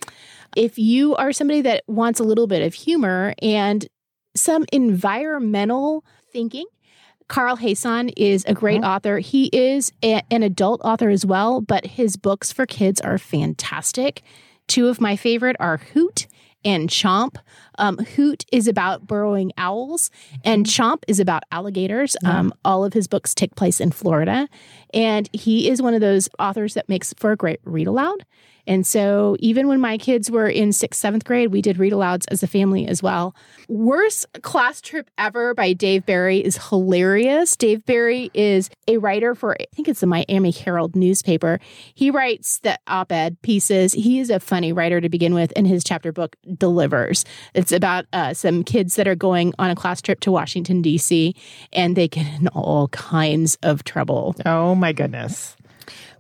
If 0.56 0.78
you 0.78 1.16
are 1.16 1.32
somebody 1.32 1.62
that 1.62 1.84
wants 1.88 2.20
a 2.20 2.24
little 2.24 2.48
bit 2.48 2.64
of 2.64 2.74
humor 2.74 3.34
and 3.42 3.88
some 4.36 4.66
environmental 4.72 6.04
thinking. 6.32 6.66
Carl 7.28 7.58
Hiaasen 7.58 8.12
is 8.18 8.44
a 8.48 8.54
great 8.56 8.84
author. 8.84 9.20
He 9.20 9.48
is 9.54 9.92
a- 10.04 10.24
an 10.32 10.42
adult 10.42 10.82
author 10.84 11.10
as 11.10 11.26
well, 11.26 11.62
but 11.62 11.86
his 11.86 12.18
books 12.18 12.52
for 12.52 12.66
kids 12.66 13.00
are 13.02 13.18
fantastic. 13.20 14.24
Two 14.68 14.88
of 14.88 15.00
my 15.00 15.16
favorite 15.16 15.56
are 15.60 15.78
Hoot 15.94 16.28
and 16.66 16.90
Chomp. 16.90 17.36
Um, 17.78 17.98
Hoot 18.00 18.46
is 18.52 18.68
about 18.68 19.08
burrowing 19.08 19.52
owls, 19.58 20.10
and 20.44 20.66
Chomp 20.66 21.04
is 21.08 21.20
about 21.20 21.44
alligators. 21.52 22.18
Um, 22.26 22.52
all 22.66 22.84
of 22.84 22.94
his 22.94 23.08
books 23.08 23.34
take 23.34 23.56
place 23.56 23.80
in 23.80 23.92
Florida, 23.92 24.48
and 24.94 25.30
he 25.32 25.70
is 25.70 25.82
one 25.82 25.94
of 25.94 26.02
those 26.02 26.30
authors 26.40 26.74
that 26.74 26.90
makes 26.90 27.14
for 27.18 27.32
a 27.32 27.38
great 27.38 27.60
read 27.64 27.88
aloud. 27.88 28.26
And 28.70 28.86
so, 28.86 29.36
even 29.40 29.68
when 29.68 29.82
my 29.82 29.98
kids 29.98 30.30
were 30.30 30.48
in 30.48 30.72
sixth, 30.72 31.02
seventh 31.02 31.26
grade, 31.26 31.52
we 31.52 31.60
did 31.60 31.80
read 31.80 31.92
alouds 31.92 32.26
as 32.30 32.44
a 32.44 32.48
family 32.48 32.88
as 32.88 33.02
well. 33.02 33.36
Worst 33.68 34.28
class 34.44 34.80
trip 34.80 35.10
ever 35.18 35.56
by 35.56 35.74
Dave 35.74 36.06
Barry 36.06 36.38
is 36.38 36.70
hilarious. 36.70 37.58
Dave 37.58 37.84
Barry 37.86 38.30
is 38.36 38.70
a 38.88 38.98
writer 38.98 39.34
for, 39.34 39.58
I 39.60 39.66
think 39.74 39.88
it's 39.88 40.02
the 40.02 40.08
Miami 40.08 40.52
Herald 40.52 40.96
newspaper. 40.96 41.60
He 41.96 42.12
writes 42.12 42.60
the 42.60 42.78
op 42.86 43.12
ed 43.12 43.42
pieces. 43.42 43.94
He 43.94 44.20
is 44.20 44.30
a 44.30 44.40
funny 44.40 44.72
writer 44.72 45.02
to 45.02 45.10
begin 45.10 45.34
with, 45.34 45.52
and 45.56 45.68
his 45.68 45.84
chapter 45.84 46.12
book 46.12 46.36
delivers. 46.56 47.26
It's 47.56 47.72
about 47.72 48.06
uh, 48.14 48.36
some 48.36 48.64
kids 48.64 48.96
that 48.98 49.08
are 49.08 49.16
going 49.16 49.52
on 49.58 49.72
a 49.72 49.76
class 49.76 50.00
trip 50.00 50.20
to 50.22 50.32
Washington, 50.32 50.84
D.C., 50.84 51.36
and 51.74 51.96
they 51.96 52.08
get 52.08 52.28
in 52.40 52.48
all 52.50 52.88
kinds 52.90 53.58
of 53.64 53.84
trouble 53.84 54.36
Oh 54.46 54.76
my 54.76 54.94
goodness. 54.94 55.56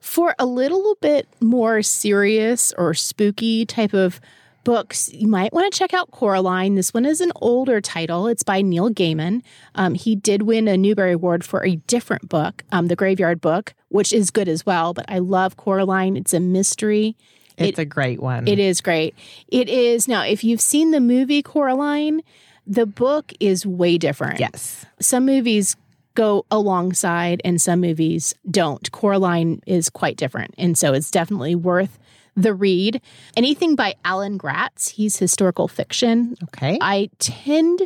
For 0.02 0.36
a 0.40 0.46
little 0.46 0.96
bit 1.02 1.28
more 1.42 1.82
serious 1.82 2.74
or 2.78 2.94
spooky 2.94 3.66
type 3.66 3.94
of 3.94 4.20
books, 4.64 5.10
you 5.14 5.28
might 5.28 5.54
want 5.54 5.72
to 5.72 5.78
check 5.78 5.94
out 5.94 6.12
Coraline. 6.12 6.76
This 6.76 6.94
one 6.94 7.06
is 7.06 7.22
an 7.22 7.32
older 7.38 7.82
title. 7.82 8.28
It's 8.28 8.44
by 8.44 8.62
Neil 8.62 8.90
Gaiman. 8.90 9.42
Um, 9.76 9.96
he 9.96 10.16
did 10.16 10.44
win 10.44 10.68
a 10.68 10.78
Newbery 10.78 11.14
Award 11.14 11.44
for 11.44 11.66
a 11.66 11.78
different 11.78 12.30
book, 12.30 12.64
um, 12.72 12.88
The 12.88 12.96
Graveyard 12.96 13.42
Book, 13.42 13.74
which 13.88 14.14
is 14.14 14.32
good 14.32 14.48
as 14.48 14.66
well. 14.66 14.94
But 14.94 15.06
I 15.08 15.20
love 15.20 15.58
Coraline. 15.58 16.18
It's 16.18 16.34
a 16.34 16.40
mystery. 16.40 17.16
It's 17.58 17.80
a 17.80 17.86
great 17.86 18.22
one. 18.22 18.48
It 18.48 18.60
is 18.60 18.80
great. 18.80 19.16
It 19.50 19.68
is 19.70 20.08
now. 20.08 20.24
If 20.24 20.44
you've 20.44 20.62
seen 20.62 20.92
the 20.92 21.02
movie 21.02 21.42
Coraline, 21.42 22.22
the 22.66 22.86
book 22.86 23.34
is 23.40 23.66
way 23.66 23.98
different 23.98 24.40
Yes. 24.40 24.86
some 25.00 25.26
movies 25.26 25.76
go 26.20 26.46
alongside 26.52 27.42
and 27.46 27.62
some 27.62 27.80
movies 27.80 28.36
don't. 28.52 28.92
Coraline 28.92 29.62
is 29.66 29.90
quite 29.90 30.18
different. 30.18 30.54
And 30.58 30.78
so 30.78 30.92
it's 30.92 31.10
definitely 31.10 31.56
worth 31.56 31.98
the 32.36 32.54
read. 32.54 33.02
Anything 33.38 33.78
by 33.78 33.96
Alan 34.04 34.38
Gratz, 34.38 34.90
he's 34.90 35.16
historical 35.16 35.70
fiction. 35.70 36.36
Okay. 36.44 36.78
I 36.82 37.10
tend 37.20 37.84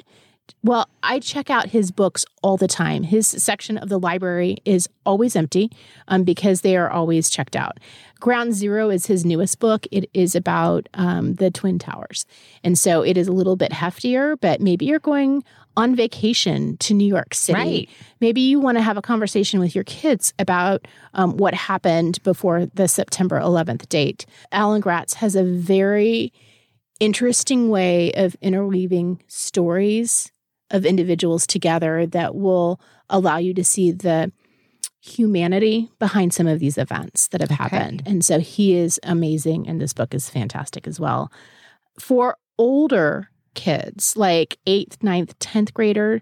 Well, 0.65 0.87
I 1.03 1.19
check 1.19 1.49
out 1.49 1.69
his 1.69 1.91
books 1.91 2.25
all 2.41 2.55
the 2.55 2.69
time. 2.69 3.03
His 3.03 3.27
section 3.27 3.77
of 3.77 3.89
the 3.89 3.99
library 3.99 4.57
is 4.63 4.87
always 5.05 5.35
empty 5.35 5.69
um, 6.07 6.23
because 6.23 6.61
they 6.61 6.77
are 6.77 6.89
always 6.89 7.29
checked 7.29 7.57
out. 7.57 7.81
Ground 8.21 8.53
Zero 8.53 8.89
is 8.89 9.07
his 9.07 9.25
newest 9.25 9.59
book. 9.59 9.85
It 9.91 10.09
is 10.13 10.35
about 10.35 10.87
um, 10.93 11.33
the 11.35 11.51
Twin 11.51 11.79
Towers. 11.79 12.25
And 12.63 12.79
so 12.79 13.01
it 13.01 13.17
is 13.17 13.27
a 13.27 13.33
little 13.33 13.57
bit 13.57 13.71
heftier, 13.71 14.39
but 14.39 14.61
maybe 14.61 14.85
you're 14.85 14.99
going 14.99 15.43
on 15.75 15.95
vacation 15.95 16.77
to 16.77 16.93
New 16.93 17.07
York 17.07 17.33
City. 17.33 17.59
Right. 17.59 17.89
Maybe 18.21 18.39
you 18.39 18.61
want 18.61 18.77
to 18.77 18.81
have 18.81 18.95
a 18.95 19.01
conversation 19.01 19.59
with 19.59 19.75
your 19.75 19.83
kids 19.83 20.33
about 20.39 20.87
um, 21.13 21.35
what 21.35 21.53
happened 21.53 22.23
before 22.23 22.67
the 22.67 22.87
September 22.87 23.37
11th 23.37 23.89
date. 23.89 24.25
Alan 24.53 24.79
Gratz 24.79 25.15
has 25.15 25.35
a 25.35 25.43
very 25.43 26.31
interesting 27.01 27.67
way 27.67 28.13
of 28.13 28.37
interweaving 28.41 29.21
stories 29.27 30.31
of 30.73 30.85
individuals 30.85 31.47
together 31.47 32.05
that 32.07 32.35
will 32.35 32.81
allow 33.09 33.37
you 33.37 33.53
to 33.53 33.63
see 33.63 33.91
the 33.91 34.31
humanity 35.01 35.89
behind 35.99 36.33
some 36.33 36.47
of 36.47 36.59
these 36.59 36.77
events 36.77 37.27
that 37.29 37.41
have 37.41 37.51
Okay. 37.51 37.63
happened. 37.63 38.03
And 38.05 38.23
so 38.23 38.39
he 38.39 38.75
is 38.75 38.99
amazing, 39.03 39.67
and 39.67 39.79
this 39.79 39.93
book 39.93 40.13
is 40.13 40.29
fantastic 40.29 40.87
as 40.87 40.99
well. 40.99 41.31
For 41.99 42.37
older 42.57 43.29
kids, 43.53 44.15
like 44.17 44.57
eighth, 44.65 45.03
ninth, 45.03 45.37
10th 45.39 45.73
grader, 45.73 46.21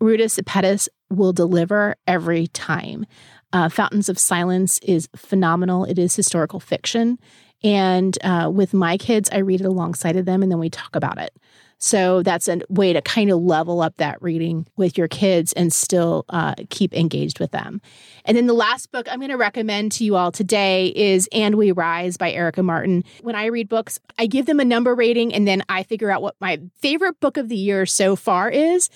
Ruta 0.00 0.24
Sepetys 0.24 0.88
will 1.10 1.32
deliver 1.32 1.96
every 2.06 2.46
time. 2.48 3.04
Uh, 3.52 3.68
Fountains 3.68 4.08
of 4.08 4.18
Silence 4.18 4.78
is 4.80 5.08
phenomenal. 5.16 5.84
It 5.84 5.98
is 5.98 6.14
historical 6.14 6.60
fiction. 6.60 7.18
And 7.64 8.16
uh, 8.22 8.50
with 8.54 8.72
my 8.72 8.96
kids, 8.96 9.28
I 9.32 9.38
read 9.38 9.60
it 9.60 9.66
alongside 9.66 10.16
of 10.16 10.26
them 10.26 10.42
and 10.42 10.52
then 10.52 10.60
we 10.60 10.70
talk 10.70 10.94
about 10.94 11.18
it. 11.18 11.34
So 11.78 12.22
that's 12.22 12.48
a 12.48 12.60
way 12.68 12.92
to 12.92 13.00
kind 13.00 13.30
of 13.30 13.40
level 13.40 13.80
up 13.80 13.96
that 13.98 14.20
reading 14.20 14.66
with 14.76 14.98
your 14.98 15.08
kids 15.08 15.52
and 15.52 15.72
still 15.72 16.24
uh, 16.28 16.54
keep 16.70 16.92
engaged 16.92 17.38
with 17.38 17.52
them. 17.52 17.80
And 18.24 18.36
then 18.36 18.46
the 18.46 18.54
last 18.54 18.90
book 18.90 19.06
I'm 19.10 19.20
going 19.20 19.30
to 19.30 19.36
recommend 19.36 19.92
to 19.92 20.04
you 20.04 20.16
all 20.16 20.32
today 20.32 20.88
is 20.88 21.28
And 21.32 21.54
We 21.54 21.72
Rise 21.72 22.16
by 22.16 22.32
Erica 22.32 22.62
Martin. 22.62 23.04
When 23.22 23.36
I 23.36 23.46
read 23.46 23.68
books, 23.68 24.00
I 24.18 24.26
give 24.26 24.46
them 24.46 24.58
a 24.60 24.64
number 24.64 24.94
rating 24.94 25.32
and 25.32 25.46
then 25.46 25.62
I 25.68 25.84
figure 25.84 26.10
out 26.10 26.20
what 26.20 26.34
my 26.40 26.60
favorite 26.80 27.20
book 27.20 27.36
of 27.36 27.48
the 27.48 27.56
year 27.56 27.86
so 27.86 28.16
far 28.16 28.50
is. 28.50 28.90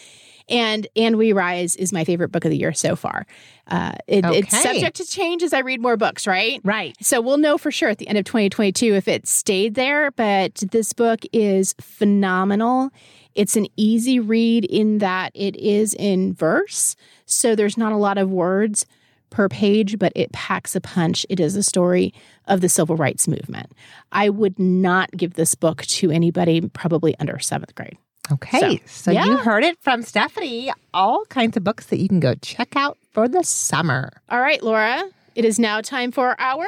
And 0.52 0.86
And 0.94 1.16
We 1.16 1.32
Rise 1.32 1.74
is 1.76 1.92
my 1.92 2.04
favorite 2.04 2.30
book 2.30 2.44
of 2.44 2.50
the 2.50 2.58
year 2.58 2.72
so 2.72 2.94
far. 2.94 3.26
Uh, 3.66 3.92
it, 4.06 4.24
It's 4.24 4.62
subject 4.62 4.96
to 4.96 5.06
change 5.06 5.42
as 5.42 5.52
I 5.52 5.60
read 5.60 5.80
more 5.80 5.96
books, 5.96 6.26
right? 6.26 6.60
Right. 6.62 6.94
So 7.00 7.20
we'll 7.20 7.38
know 7.38 7.58
for 7.58 7.70
sure 7.70 7.88
at 7.88 7.98
the 7.98 8.06
end 8.06 8.18
of 8.18 8.24
2022 8.24 8.94
if 8.94 9.08
it 9.08 9.26
stayed 9.26 9.74
there. 9.74 10.10
But 10.10 10.56
this 10.70 10.92
book 10.92 11.20
is 11.32 11.74
phenomenal. 11.80 12.90
It's 13.34 13.56
an 13.56 13.66
easy 13.76 14.20
read 14.20 14.66
in 14.66 14.98
that 14.98 15.32
it 15.34 15.56
is 15.56 15.94
in 15.94 16.34
verse. 16.34 16.96
So 17.24 17.56
there's 17.56 17.78
not 17.78 17.92
a 17.92 17.96
lot 17.96 18.18
of 18.18 18.30
words 18.30 18.84
per 19.30 19.48
page, 19.48 19.98
but 19.98 20.12
it 20.14 20.30
packs 20.32 20.76
a 20.76 20.80
punch. 20.80 21.24
It 21.30 21.40
is 21.40 21.56
a 21.56 21.62
story 21.62 22.12
of 22.46 22.60
the 22.60 22.68
civil 22.68 22.96
rights 22.96 23.26
movement. 23.26 23.72
I 24.12 24.28
would 24.28 24.58
not 24.58 25.10
give 25.12 25.34
this 25.34 25.54
book 25.54 25.82
to 25.82 26.10
anybody 26.10 26.60
probably 26.60 27.16
under 27.18 27.38
seventh 27.38 27.74
grade. 27.74 27.96
Okay. 28.30 28.80
So, 28.86 29.10
So, 29.12 29.24
you 29.24 29.36
heard 29.36 29.64
it 29.64 29.76
from 29.80 30.02
Stephanie. 30.02 30.70
All 30.94 31.24
kinds 31.26 31.56
of 31.56 31.64
books 31.64 31.86
that 31.86 31.98
you 31.98 32.08
can 32.08 32.20
go 32.20 32.34
check 32.36 32.76
out 32.76 32.96
for 33.12 33.26
the 33.28 33.42
summer. 33.42 34.10
All 34.28 34.40
right, 34.40 34.62
Laura, 34.62 35.02
it 35.34 35.44
is 35.44 35.58
now 35.58 35.80
time 35.80 36.12
for 36.12 36.36
our. 36.40 36.66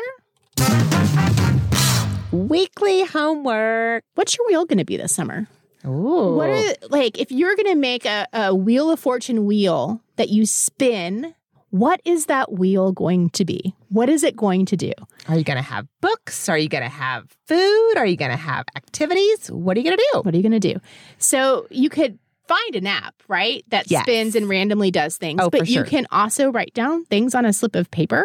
Weekly 2.32 3.04
homework. 3.04 4.02
What's 4.16 4.36
your 4.36 4.46
wheel 4.48 4.64
going 4.64 4.78
to 4.78 4.84
be 4.84 4.96
this 4.96 5.14
summer? 5.14 5.46
Ooh. 5.86 6.34
What 6.34 6.48
are 6.48 6.74
like 6.88 7.18
if 7.20 7.30
you're 7.30 7.54
gonna 7.56 7.76
make 7.76 8.06
a, 8.06 8.26
a 8.32 8.54
wheel 8.54 8.90
of 8.90 8.98
fortune 8.98 9.44
wheel 9.44 10.00
that 10.16 10.30
you 10.30 10.46
spin, 10.46 11.34
what 11.70 12.00
is 12.04 12.26
that 12.26 12.52
wheel 12.52 12.90
going 12.90 13.30
to 13.30 13.44
be? 13.44 13.74
What 13.90 14.08
is 14.08 14.24
it 14.24 14.34
going 14.34 14.64
to 14.66 14.76
do? 14.76 14.92
Are 15.28 15.36
you 15.38 15.44
going 15.44 15.56
to 15.56 15.62
have 15.62 15.86
books? 16.00 16.48
Are 16.48 16.58
you 16.58 16.68
going 16.68 16.82
to 16.84 16.88
have 16.90 17.30
food? 17.46 17.94
Are 17.96 18.06
you 18.06 18.16
going 18.16 18.30
to 18.30 18.36
have 18.36 18.66
activities? 18.76 19.50
What 19.50 19.76
are 19.76 19.80
you 19.80 19.84
going 19.84 19.96
to 19.96 20.08
do? 20.12 20.20
What 20.20 20.34
are 20.34 20.36
you 20.36 20.42
gonna 20.42 20.60
do? 20.60 20.76
So 21.18 21.66
you 21.70 21.88
could 21.88 22.18
find 22.46 22.76
an 22.76 22.86
app, 22.86 23.14
right? 23.28 23.64
That 23.68 23.90
Yes. 23.90 24.02
spins 24.02 24.34
and 24.34 24.48
randomly 24.48 24.90
does 24.90 25.16
things. 25.16 25.40
Oh, 25.42 25.48
but 25.50 25.60
for 25.60 25.64
you 25.64 25.74
sure. 25.76 25.84
can 25.84 26.06
also 26.10 26.50
write 26.50 26.74
down 26.74 27.04
things 27.06 27.34
on 27.34 27.46
a 27.46 27.52
slip 27.52 27.74
of 27.74 27.90
paper 27.90 28.24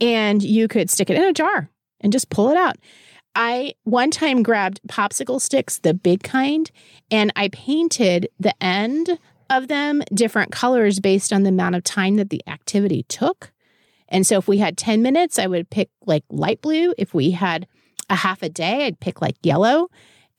and 0.00 0.42
you 0.42 0.66
could 0.68 0.90
stick 0.90 1.08
it 1.10 1.16
in 1.16 1.22
a 1.22 1.32
jar 1.32 1.70
and 2.00 2.12
just 2.12 2.30
pull 2.30 2.50
it 2.50 2.56
out. 2.56 2.76
I 3.36 3.74
one 3.84 4.10
time 4.10 4.42
grabbed 4.42 4.80
popsicle 4.88 5.40
sticks, 5.40 5.78
the 5.78 5.94
big 5.94 6.24
kind, 6.24 6.68
and 7.10 7.32
I 7.36 7.48
painted 7.48 8.28
the 8.40 8.54
end 8.62 9.18
of 9.50 9.68
them 9.68 10.02
different 10.12 10.50
colors 10.50 10.98
based 10.98 11.32
on 11.32 11.44
the 11.44 11.50
amount 11.50 11.76
of 11.76 11.84
time 11.84 12.16
that 12.16 12.30
the 12.30 12.42
activity 12.48 13.04
took. 13.08 13.52
And 14.08 14.26
so 14.26 14.38
if 14.38 14.48
we 14.48 14.58
had 14.58 14.76
10 14.76 15.02
minutes, 15.02 15.38
I 15.38 15.46
would 15.46 15.70
pick 15.70 15.90
like 16.06 16.24
light 16.30 16.60
blue. 16.62 16.94
If 16.96 17.14
we 17.14 17.32
had 17.32 17.66
a 18.08 18.16
half 18.16 18.42
a 18.42 18.48
day, 18.48 18.86
I'd 18.86 19.00
pick 19.00 19.20
like 19.20 19.36
yellow. 19.42 19.88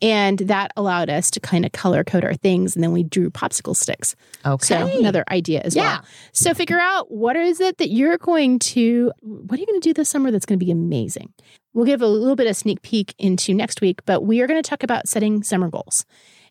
And 0.01 0.39
that 0.39 0.71
allowed 0.77 1.09
us 1.09 1.29
to 1.31 1.39
kind 1.39 1.65
of 1.65 1.71
color 1.71 2.03
code 2.03 2.23
our 2.23 2.33
things. 2.33 2.75
And 2.75 2.83
then 2.83 2.91
we 2.91 3.03
drew 3.03 3.29
popsicle 3.29 3.75
sticks. 3.75 4.15
Okay. 4.45 4.65
So 4.65 4.97
another 4.97 5.23
idea 5.29 5.61
as 5.61 5.75
Yeah. 5.75 5.81
well. 5.81 6.05
So 6.31 6.53
figure 6.53 6.79
out 6.79 7.11
what 7.11 7.35
is 7.35 7.59
it 7.59 7.77
that 7.79 7.89
you're 7.89 8.17
going 8.17 8.59
to, 8.59 9.11
what 9.21 9.57
are 9.57 9.61
you 9.61 9.67
going 9.67 9.81
to 9.81 9.89
do 9.89 9.93
this 9.93 10.07
summer 10.09 10.31
that's 10.31 10.45
going 10.45 10.57
to 10.57 10.65
be 10.65 10.71
amazing? 10.71 11.33
We'll 11.73 11.85
give 11.85 12.01
a 12.01 12.07
little 12.07 12.35
bit 12.35 12.47
of 12.47 12.55
sneak 12.55 12.81
peek 12.81 13.13
into 13.19 13.53
next 13.53 13.81
week, 13.81 13.99
but 14.05 14.21
we 14.21 14.41
are 14.41 14.47
going 14.47 14.61
to 14.61 14.67
talk 14.67 14.83
about 14.83 15.07
setting 15.07 15.43
summer 15.43 15.69
goals. 15.69 16.05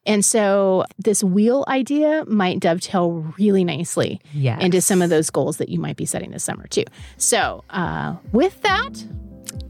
And 0.06 0.24
so 0.24 0.84
this 0.98 1.24
wheel 1.24 1.64
idea 1.68 2.24
might 2.26 2.60
dovetail 2.60 3.10
really 3.38 3.64
nicely 3.64 4.20
yes. 4.32 4.62
into 4.62 4.80
some 4.80 5.02
of 5.02 5.10
those 5.10 5.28
goals 5.30 5.56
that 5.56 5.68
you 5.68 5.78
might 5.80 5.96
be 5.96 6.06
setting 6.06 6.30
this 6.30 6.44
summer 6.44 6.66
too. 6.66 6.84
So 7.16 7.64
uh, 7.70 8.16
with 8.32 8.60
that, 8.62 9.04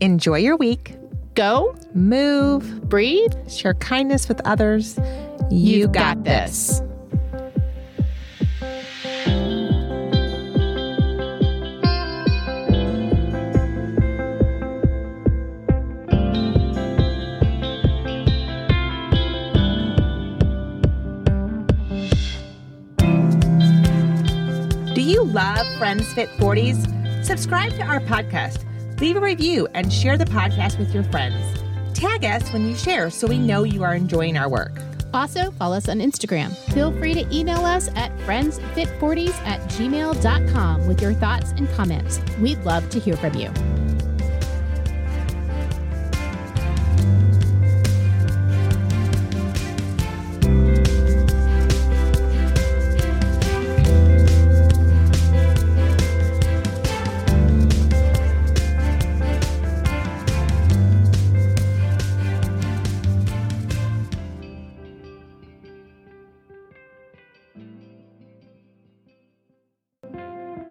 Enjoy 0.00 0.36
your 0.38 0.56
week. 0.56 0.94
Go, 1.38 1.72
Move. 1.94 2.88
breathe. 2.88 3.32
Share 3.48 3.74
kindness 3.74 4.28
with 4.28 4.40
others. 4.44 4.98
You 5.52 5.78
You've 5.78 5.92
got, 5.92 6.24
this. 6.24 6.82
Do 24.92 25.02
you 25.02 25.22
love 25.22 25.66
Friends 25.78 26.12
Fit 26.14 26.28
40s? 26.30 27.24
Subscribe 27.24 27.70
to 27.74 27.82
our 27.82 28.00
podcast, 28.00 28.64
leave 29.00 29.16
a 29.16 29.20
review, 29.20 29.68
and 29.74 29.92
share 29.92 30.16
the 30.16 30.24
podcast 30.24 30.78
with 30.78 30.94
your 30.94 31.04
friends. 31.04 31.36
Tag 31.94 32.24
us 32.24 32.52
when 32.52 32.68
you 32.68 32.74
share 32.74 33.10
so 33.10 33.26
we 33.26 33.38
know 33.38 33.64
you 33.64 33.82
are 33.82 33.94
enjoying 33.94 34.36
our 34.36 34.48
work. 34.48 34.72
Also, 35.14 35.50
follow 35.52 35.76
us 35.76 35.88
on 35.88 36.00
Instagram. 36.00 36.54
Feel 36.72 36.92
free 36.98 37.14
to 37.14 37.26
email 37.34 37.64
us 37.64 37.88
at 37.96 38.16
friendsfit40s 38.18 39.34
at 39.46 39.60
gmail.com 39.70 40.86
with 40.86 41.00
your 41.00 41.14
thoughts 41.14 41.52
and 41.52 41.68
comments. 41.70 42.20
We'd 42.40 42.62
love 42.64 42.88
to 42.90 43.00
hear 43.00 43.16
from 43.16 43.34
you. 43.34 43.50